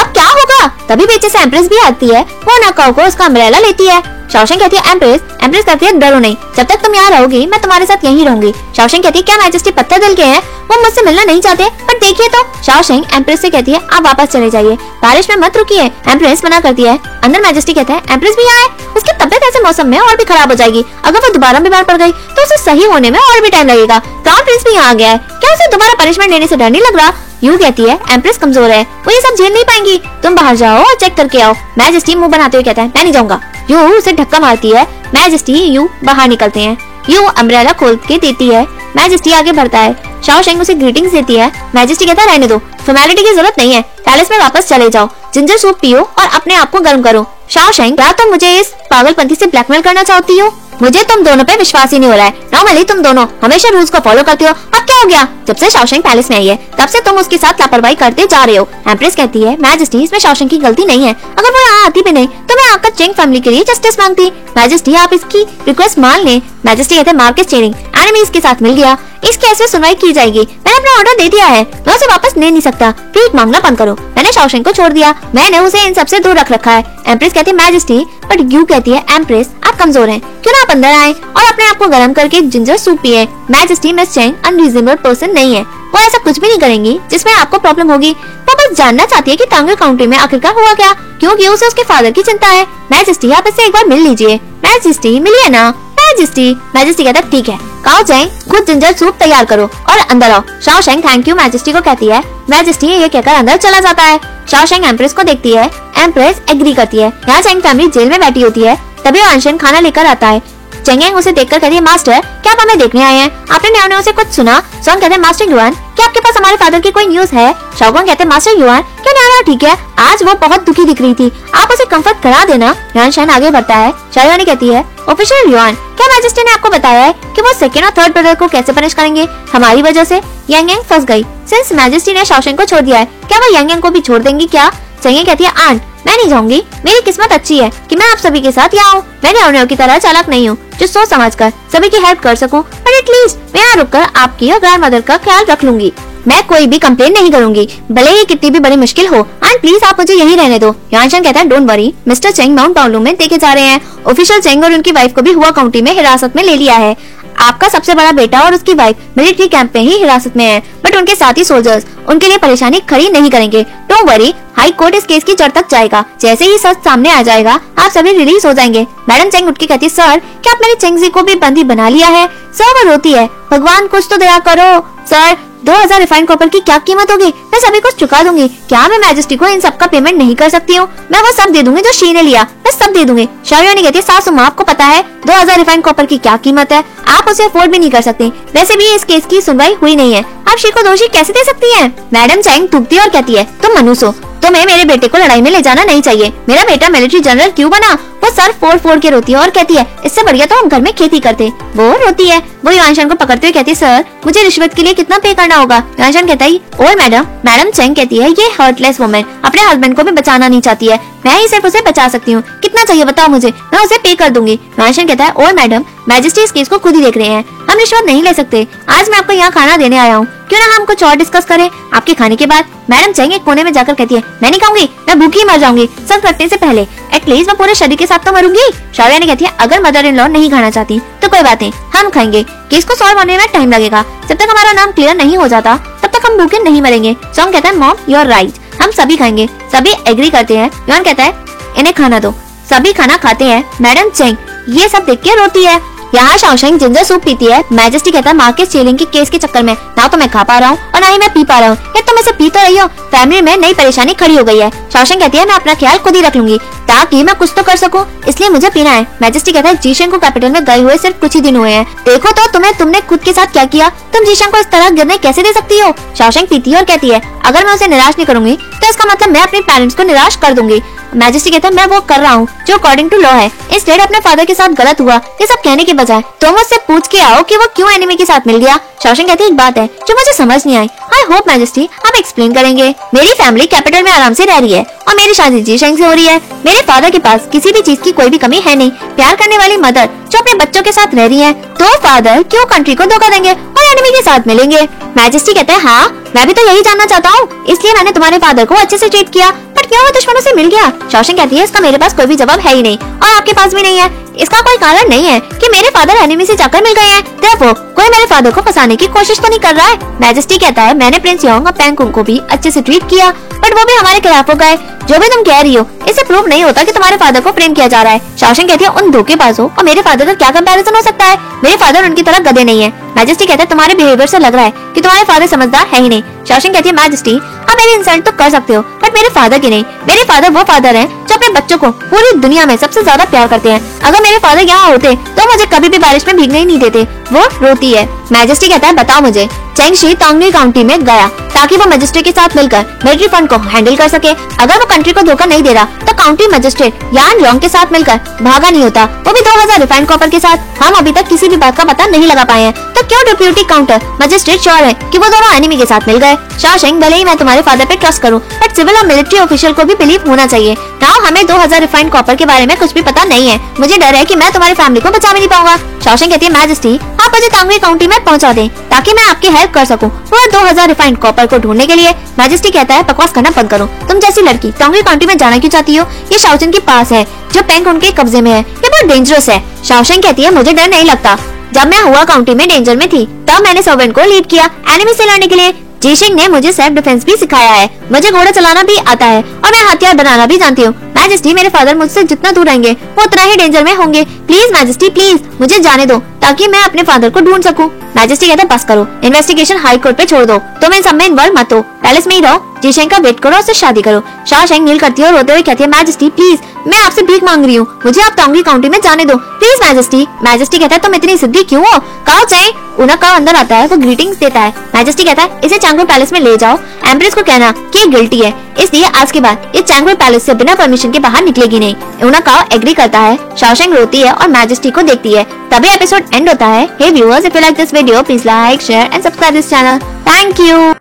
[0.02, 0.68] अब क्या होगा?
[0.90, 4.58] तभी पीछे से एम्प्रेस भी आती है। वो नकाओ को उसका अम्ब्रेला लेती है। शौशन
[4.58, 7.86] कहती है एम्प्रेस एम्प्रेस कहती है, डरो नहीं। जब तक तुम यहाँ रहोगी, मैं तुम्हारे
[7.86, 10.42] साथ यहीं रहूँगी। शौशन कहती है, क्या मैजेस्टी पत्थर दिल के हैं?
[10.70, 14.32] वो मुझसे मिलना नहीं चाहते। पर देखिए तो। शाओशेंग एम्प्रेस से कहती है, आप वापस
[14.34, 18.36] चले जाइए। बारिश में मत रुकिए। एम्प्रेस मना करती है। अंदर मैजेस्टी कहता है एम्प्रेस
[18.36, 18.68] भी आए?
[18.98, 21.98] उसकी तबियत ऐसे मौसम में और भी खराब हो जाएगी। अगर वो दोबारा बीमार पड़
[21.98, 24.94] गई तो उसे सही होने में और भी टाइम लगेगा। क्राउन प्रिंस भी यहाँ आ
[24.94, 27.14] गया है। क्या उसे दोबारा पनिशमेंट लेने से डर नहीं लग रहा?
[27.44, 30.78] यू कहती है एम्प्रेस कमज़ोर है वो ये सब झेल नहीं पाएँगी। तुम बाहर जाओ
[30.80, 33.40] और चेक करके आओ। मैजेस्टी मुँह बनाते हुए कहता है, मैं नहीं जाऊँगा।
[33.72, 36.78] यू उसे ढक्का मारती है। मैजेस्टी यू बाहर निकलते हैं।
[37.10, 41.36] यू अम्ब्रेला खोल के देती है। मैजेस्टी आगे बढ़ता है। शाओ शेंग उसे ग्रीटिंग्स देती
[41.36, 45.10] है। मैजेस्टी कहता रहने दो। फॉर्मेलिटी की ज़रूरत नहीं है। पैलेस में वापस चले जाओ।
[45.34, 48.74] जिंजर सूप पियो और अपने आप को गर्म करो। शाओ शेंग, क्या तुम मुझे इस
[48.90, 50.54] पागलपंथी से ब्लैकमेल करना चाहती हो?
[50.82, 53.90] मुझे तुम दोनों पे विश्वास ही नहीं हो रहा है। नॉर्मली तुम दोनों हमेशा रूल्स
[53.90, 55.28] को फॉलो करती हो। अब क्या हो गया?
[55.48, 58.44] जब से शाओशेंग पैलेस में आई है, तब से तुम उसके साथ लापरवाही करते जा
[58.44, 61.86] रहे हो। एम्प्रेस कहती है मैजेस्टी इसमें शाओशेंग की गलती नहीं है। अगर वो यहाँ
[61.86, 65.44] आती भी नहीं तो मैं आकर चेंग फैमिली के लिए जस्टिस मांगती। मैजेस्टी आप इसकी
[65.68, 69.68] रिक्वेस्ट मान ले। मैजेस्टी कहते मार्केट चेरिंग एनिमी इसके साथ मिल गया। इस केस में
[69.68, 72.90] सुनवाई की जाएगी। मैंने अपना ऑर्डर दे दिया है। मैं उसे वापस ले नहीं सकता।
[73.14, 76.52] प्लीज़ मांगना बंद करो। मैंने शाओशेंग को छोड़ दिया। मैंने उसे इन सबसे दूर रख
[76.52, 80.54] रखा है। एम्प्रेस कहती है मैजेस्टी बट यू कहती है एम्प्रेस आप कमज़ोर हैं। क्यों
[80.54, 83.28] ना आप अंदर आए और अपने आप को गर्म करके जिंजर सूप पिए?
[83.52, 87.58] Majesty Miss Chang unreasonable person नहीं है। वो ऐसा कुछ भी नहीं करेंगी जिसमें आपको
[87.60, 91.48] प्रॉब्लम होगी। वो बस जानना चाहती है कि टांगल काउंटी में आखिरकार हुआ क्या, क्योंकि
[91.48, 95.50] उसे उसके फादर की चिंता है। मैजेस्टी आप इससे एक बार मिल लीजिए। मैजेस्टी मिलिए
[95.50, 95.74] ना।
[96.12, 96.46] मैजेस्टी
[96.76, 100.42] मैजेस्टी कहता है, ठीक है काओ चैंग खुद जिंजर सूप तैयार करो और अंदर आओ।
[100.66, 104.20] शाओ शेंग थैंक यू मैजेस्टी को कहती है। मैजेस्टी ये कहकर अंदर चला जाता है।
[104.52, 108.20] शाओ शेंग एम्प्रेस को देखती है। एम्प्रेस एग्री करती है। यहाँ चैंग फैमिली जेल में
[108.20, 110.42] बैठी होती है। तभी अनशन खाना लेकर आता है।
[110.86, 113.32] चेंगेंग उसे देखकर कहती है मास्टर क्या आप हमें देखने आए हैं?
[113.48, 114.60] आपने न्याओ से कुछ सुना?
[114.86, 117.54] सोन कहते हैं मास्टर युआन क्या आपके पास हमारे फादर की कोई न्यूज़ है?
[117.80, 121.14] शाओगोंग कहते हैं मास्टर युआन क्या न्याओ ठीक है, आज वो बहुत दुखी दिख रही
[121.14, 125.52] थी। आप उसे कंफर्ट करा देना। युआन शान आगे बढ़ता है। शायोनी कहती है ऑफिशियल
[125.52, 128.74] युआन क्या मैजिस्ट्रेट ने आपको बताया है कि वो सेकेंड और थर्ड ब्रदर को कैसे
[128.74, 129.28] पनिश करेंगे?
[129.54, 130.18] हमारी वजह से
[130.50, 133.72] यंग यंग फंस गई। सिंस मैजिस्ट्रेट ने शाओशेंग को छोड़ दिया है, क्या वो यंग
[133.72, 134.70] यंग को भी छोड़ देंगी क्या?
[135.04, 138.42] चंगे कहती है आंट मैं नहीं जाऊँगी। मेरी किस्मत अच्छी है कि मैं आप सभी
[138.42, 141.52] के साथ यहाँ हूँ। मैं रेवनियो की तरह चालक नहीं हूँ, जो सोच समझ कर
[141.74, 145.02] सभी की हेल्प कर सकूँ। पर एटलीस्ट मैं यहाँ रुक कर आपकी और ग्रैंड मदर
[145.02, 145.92] का ख्याल रख लूँगी।
[146.28, 149.86] मैं कोई भी कम्प्लेन नहीं करूँगी। भले ही कितनी भी बड़ी मुश्किल हो। एंड प्लीज़
[149.86, 153.16] आप मुझे यही रहने दो। यानशन कहता है don't worry Mister Cheng Mount Paulo में
[153.16, 156.34] देखे जा रहे हैं। ऑफिशियल चेंग और उनकी वाइफ को भी हुआ काउंटी में हिरासत
[156.36, 159.98] में ले लिया है। आपका सबसे बड़ा बेटा और उसकी वाइफ मिलिट्री कैंप में ही
[159.98, 164.10] हिरासत में है। बट उनके साथ ही सोल्जर्स उनके लिए परेशानी खड़ी नहीं करेंगे। डोंट
[164.10, 167.60] वरी हाई कोर्ट इस केस की जड़ तक जाएगा। जैसे ही सच सामने आ जाएगा,
[167.80, 171.10] आप सभी रिलीज़ हो जाएँगे। मैडम चेंग उठ के कहती सर क्या आप आपने चेंगजी
[171.10, 172.28] को भी बंदी बना लिया है?
[172.28, 176.60] सर वो रोती है। भगवान, कुछ तो दया करो। सर दो हज़ार रिफाइंड कॉपर की
[176.60, 177.28] क्या कीमत होगी?
[177.52, 180.50] मैं सभी कुछ चुका दूँगी। क्या मैं मैजेस्टी को इन सब का पेमेंट नहीं कर
[180.50, 180.88] सकती हूँ?
[181.12, 183.82] मैं वो सब दे दूँगी जो शी ने लिया। मैं सब दे दूँगी। शाविया ने
[183.82, 186.84] कहती है, सासू माँ, आपको पता है, दो हज़ार रिफाइंड कॉपर की क्या कीमत है?
[187.10, 190.14] आप उसे अफोर्ड भी नहीं कर सकते। वैसे भी इस केस की सुनवाई हुई नहीं
[190.14, 191.88] है। आप शी को दोषी कैसे दे सकती है?
[192.14, 195.60] मैडम चैंग थूकती और कहती है, तुम मनुष्य तुम्हें मेरे बेटे को लड़ाई में ले
[195.62, 197.94] जाना नहीं चाहिए। मेरा बेटा मिलिट्री जनरल क्यों बना?
[198.24, 200.82] वो सर फोड़ फोड़ के रोती है और कहती है, इससे बढ़िया तो हम घर
[200.82, 204.44] में खेती करते। वो रोती है। वो युवानशन को पकड़ते हुए कहती है, सर, मुझे
[204.44, 205.78] रिश्वत के लिए कितना पे करना होगा?
[205.78, 210.04] युवानशन कहता है, और मैडम मैडम चेंग कहती है, ये हर्टलेस वुमेन अपने हस्बैंड को
[210.04, 213.28] भी बचाना नहीं चाहती है। मैं ही सिर्फ़ उसे बचा सकती हूँ। कितना चाहिए बताओ
[213.28, 216.78] मुझे। मैं उसे पे कर दूँगी। युवानशन कहता है और मैडम मैजिस्ट्रेट इस केस को
[216.78, 219.78] खुद ही देख रहे हैं। हम रिश्वत नहीं ले सकते। आज मैं आपको यहाँ खाना
[219.78, 221.70] देने आया हूँ। क्यों ना हम कुछ और डिस्कस करें?
[221.94, 225.20] आपके खाने के बाद। मैडम चाहिए कोने में जाकर कहती है, मैं नहीं खाऊँगी, मैं
[225.20, 226.82] भूखी मर जाऊँगी। सब करने से पहले
[227.16, 230.18] एटलीस्ट मैं पूरे शरीर के साथ तो मरूँगी। शाविया ने कहती है, अगर मदर इन
[230.18, 233.48] लॉ नहीं खाना चाहती तो कोई बात नहीं, हम खाएँगे। केस को सॉल्व होने में
[233.54, 236.82] टाइम लगेगा। जब तक हमारा नाम क्लियर नहीं हो जाता, तब तक हम भूखे नहीं
[236.82, 241.04] मरेंगे। सॉन्ग कहता है मॉम योर राइट हम सभी खाएँगे। सभी एग्री करते हैं। योन
[241.04, 241.34] कहता है,
[241.78, 242.32] इन्हें खाना दो।
[242.70, 244.38] सभी खाना खाते हैं। मैडम चेंग,
[244.70, 245.80] ये सब देख के रोती है।
[246.16, 249.64] यहाँ शाओशेंग जिंजर सूप पीती है। मैजेस्टी कहता है मार्केट सेलिंग के केस के चक्कर
[249.64, 251.70] में, ना तो मैं खा पा रहा हूँ और ना ही मैं पी पा रहा
[251.70, 254.60] हूँ। ये तुम इसे पी तो रही हो। फैमिली में नई परेशानी खड़ी हो गई
[254.60, 257.64] है। शौशन कहती है, मैं अपना ख्याल खुद ही रख लूँगी, ताकि मैं कुछ तो
[257.64, 260.98] कर सकूँ। इसलिए मुझे पीना है। मैजेस्टी कहता है जीशन को कैपिटल में गए हुए
[260.98, 263.90] सिर्फ़ कुछ ही दिन हुए हैं। देखो तो तुम्हें, तुमने खुद के साथ क्या किया?
[264.14, 265.94] तुम जीशन को इस तरह गिरने कैसे दे सकती हो?
[266.18, 269.30] शौशन पीती है और कहती है, अगर मैं उसे निराश नहीं करूँगी तो इसका मतलब
[269.30, 270.82] मैं अपने पेरेंट्स को निराश कर दूँगी।
[271.16, 274.20] मैजेस्टी कहता है, मैं वो कर रहा हूँ, जो अकॉर्डिंग टू लॉ है। इस अपने
[274.20, 277.42] फादर के साथ गलत हुआ, ये सब कहने के बजाय तुम उससे पूछ के आओ
[277.44, 278.80] कि वो क्यों एनिमी के साथ मिल गया?
[279.04, 282.18] शौशन कहती है, एक बात है, जो मुझे समझ नहीं आई। आई होप मैजेस्टी हम
[282.18, 285.78] एक्सप्लेन करेंगे। मेरी फैमिली कैपिटल में आराम से रह रही है और मेरी शादी जी
[285.78, 288.38] शेंग से हो रही है। मेरे फादर के पास किसी भी चीज़ की कोई भी
[288.38, 291.54] कमी है नहीं। प्यार करने वाली मदर जो अपने बच्चों के साथ रह रही है
[291.76, 294.82] तो फादर क्यों कंट्री को धोखा देंगे और एनिमी के साथ मिलेंगे?
[295.18, 298.66] मैजेस्टी कहते हैं हाँ मैं भी तो यही जानना चाहता हूँ। इसलिए मैंने तुम्हारे फादर
[298.66, 300.92] को अच्छे से ट्रीट किया। बट क्यों वो दुश्मनों से मिल गया?
[301.12, 303.74] शौशन कहती है, इसका मेरे पास कोई भी जवाब है ही नहीं और आपके पास
[303.74, 306.94] भी नहीं है। इसका कोई कारण नहीं है कि मेरे फादर एनिमी से जाकर मिल
[306.94, 310.20] गए हैं। देखो कोई मेरे फादर को फंसाने की कोशिश तो नहीं कर रहा है।
[310.22, 313.74] मैजेस्टी कहता है, मैंने प्रिंस योंग और पैंकुंग को भी अच्छे से ट्रीट किया बट
[313.74, 316.64] वो भी हमारे खिलाफ हो गए। जो भी तुम कह रही हो, इससे प्रूव नहीं
[316.64, 319.68] होता कि तुम्हारे फादर को प्रेम किया जा रहा है। शासन कहती है, उन धोखेबाजों
[319.70, 321.38] और मेरे फादर का क्या कंपैरिजन हो सकता है?
[321.64, 324.66] मेरे फादर उनकी तरह गधे नहीं है। मैजेस्टी कहता है, तुम्हारे बिहेवियर से लग रहा
[324.66, 328.26] है कि तुम्हारे फादर समझदार है ही नहीं। शासन कहती है मैजेस्टी आप मेरी इंसल्ट
[328.26, 331.36] तो कर सकते हो बट मेरे फादर की नहीं। मेरे फादर वो फादर है जो
[331.36, 334.92] अपने बच्चों को पूरी दुनिया में सबसे ज़्यादा प्यार करते हैं। अगर मेरे फादर यहाँ
[334.92, 338.68] होते तो मुझे कभी भी बारिश में भीगने ही नहीं देते। वो रोती है। मैजेस्टी
[338.70, 342.86] कहता है, बताओ मुझे। चेंगशी तांगली काउंटी में गया, ताकि वो मजिस्ट्रेट के साथ मिलकर
[343.06, 344.30] मिलिट्री फंड को हैंडल कर सके।
[344.60, 347.92] अगर वो कंट्री को धोखा नहीं दे रहा तो काउंटी मजिस्ट्रेट यान योंग के साथ
[347.92, 351.50] मिलकर भागा नहीं होता। वो भी 2000 रिफाइंड कॉपर के साथ। हम अभी तक किसी
[351.50, 355.18] भी बात का पता नहीं लगा पाए हैं। क्यों डिप्यूटी काउंटर मजिस्ट्रेट श्योर है कि
[355.18, 358.22] वो दोनों एनिमी के साथ मिल गए। शाह भले ही मैं तुम्हारे फादर पे ट्रस्ट
[358.22, 362.12] करूँ बट सिविल और मिलिट्री ऑफिशियल को भी बिलीव होना चाहिए। नाउ हमें 2000 रिफाइंड
[362.12, 364.76] कॉपर के बारे में कुछ भी पता नहीं है। मुझे डर है कि मैं तुम्हारी
[364.76, 368.24] फैमिली को बचा भी नहीं पाऊँगा। शौशन कहती है मैजिस्ट्री आप मुझे तांगवी काउंटी में
[368.24, 371.96] पहुँचा दें, ताकि मैं आपकी हेल्प कर सकूँ पूरा 2000 रिफाइंड कॉपर को ढूँढने के
[371.96, 375.58] लिए। मैजिस्ट्री कहता है, बकवास करना बंद करो। तुम जैसी लड़की तांगवी काउंटी में जाना
[375.58, 376.06] क्यों चाहती हो?
[376.32, 379.64] ये शाओचन के पास है, जो बैंक उनके कब्जे में है। ये बहुत डेंजरस है।
[379.84, 381.38] शाओशन कहती है, मुझे डर नहीं लगता।
[381.74, 385.14] जब मैं हुआ काउंटी में डेंजर में थी, तब मैंने सोवेंट को लीड किया एनिमी
[385.14, 388.84] से लड़ने के लिए। जेशिंग ने मुझे सेल्फ डिफेंस भी सिखाया है। मुझे घोड़ा चलाना
[388.84, 392.52] भी आता है और मैं हथियार बनाना भी जानती हूँ। मैजेस्टी मेरे फादर मुझसे जितना
[392.52, 396.68] दूर रहेंगे, वो उतना ही डेंजर में होंगे। प्लीज़ मैजेस्टी प्लीज़ मुझे जाने दो। ताकि
[396.68, 400.44] मैं अपने फादर को ढूंढ सकूँ। मैजेस्टी कहता बस करो। इन्वेस्टिगेशन हाई कोर्ट पे छोड़
[400.46, 403.40] दो। तुम इन सब में इन्वॉल्व मत हो। पैलेस में ही रहो। जीशेंग का वेट
[403.40, 406.30] करो उससे शादी करो। शाह शेंग नील करती है और रोते हुए कहती है मैजेस्टी
[406.30, 409.84] प्लीज़ मैं आपसे भीख मांग रही हूँ। मुझे आप तांगी काउंटी में जाने दो। प्लीज़
[409.84, 412.00] मैजेस्टी मैजेस्टी कहता है, तुम इतनी सिद्धि क्यों हो?
[412.28, 415.78] काओ चाहे उना का अंदर आता है, वो ग्रीटिंग्स देता है। मैजेस्टी कहता है, इसे
[415.78, 416.78] चांगो पैलेस में ले जाओ।
[417.08, 420.54] एम्प्रेस को कहना, कि ये गिल्टी है। इसलिए आज के बाद ये चैंगवे पैलेस से
[420.54, 424.48] बिना परमिशन के बाहर निकलेगी नहीं। उना कहा एग्री करता है। शाओशेंग रोती है और
[424.48, 427.94] मैजेस्टी को देखती है। तभी एपिसोड एंड होता है। Hey viewers if you like this
[427.94, 430.94] video please like share and subscribe this channel thank you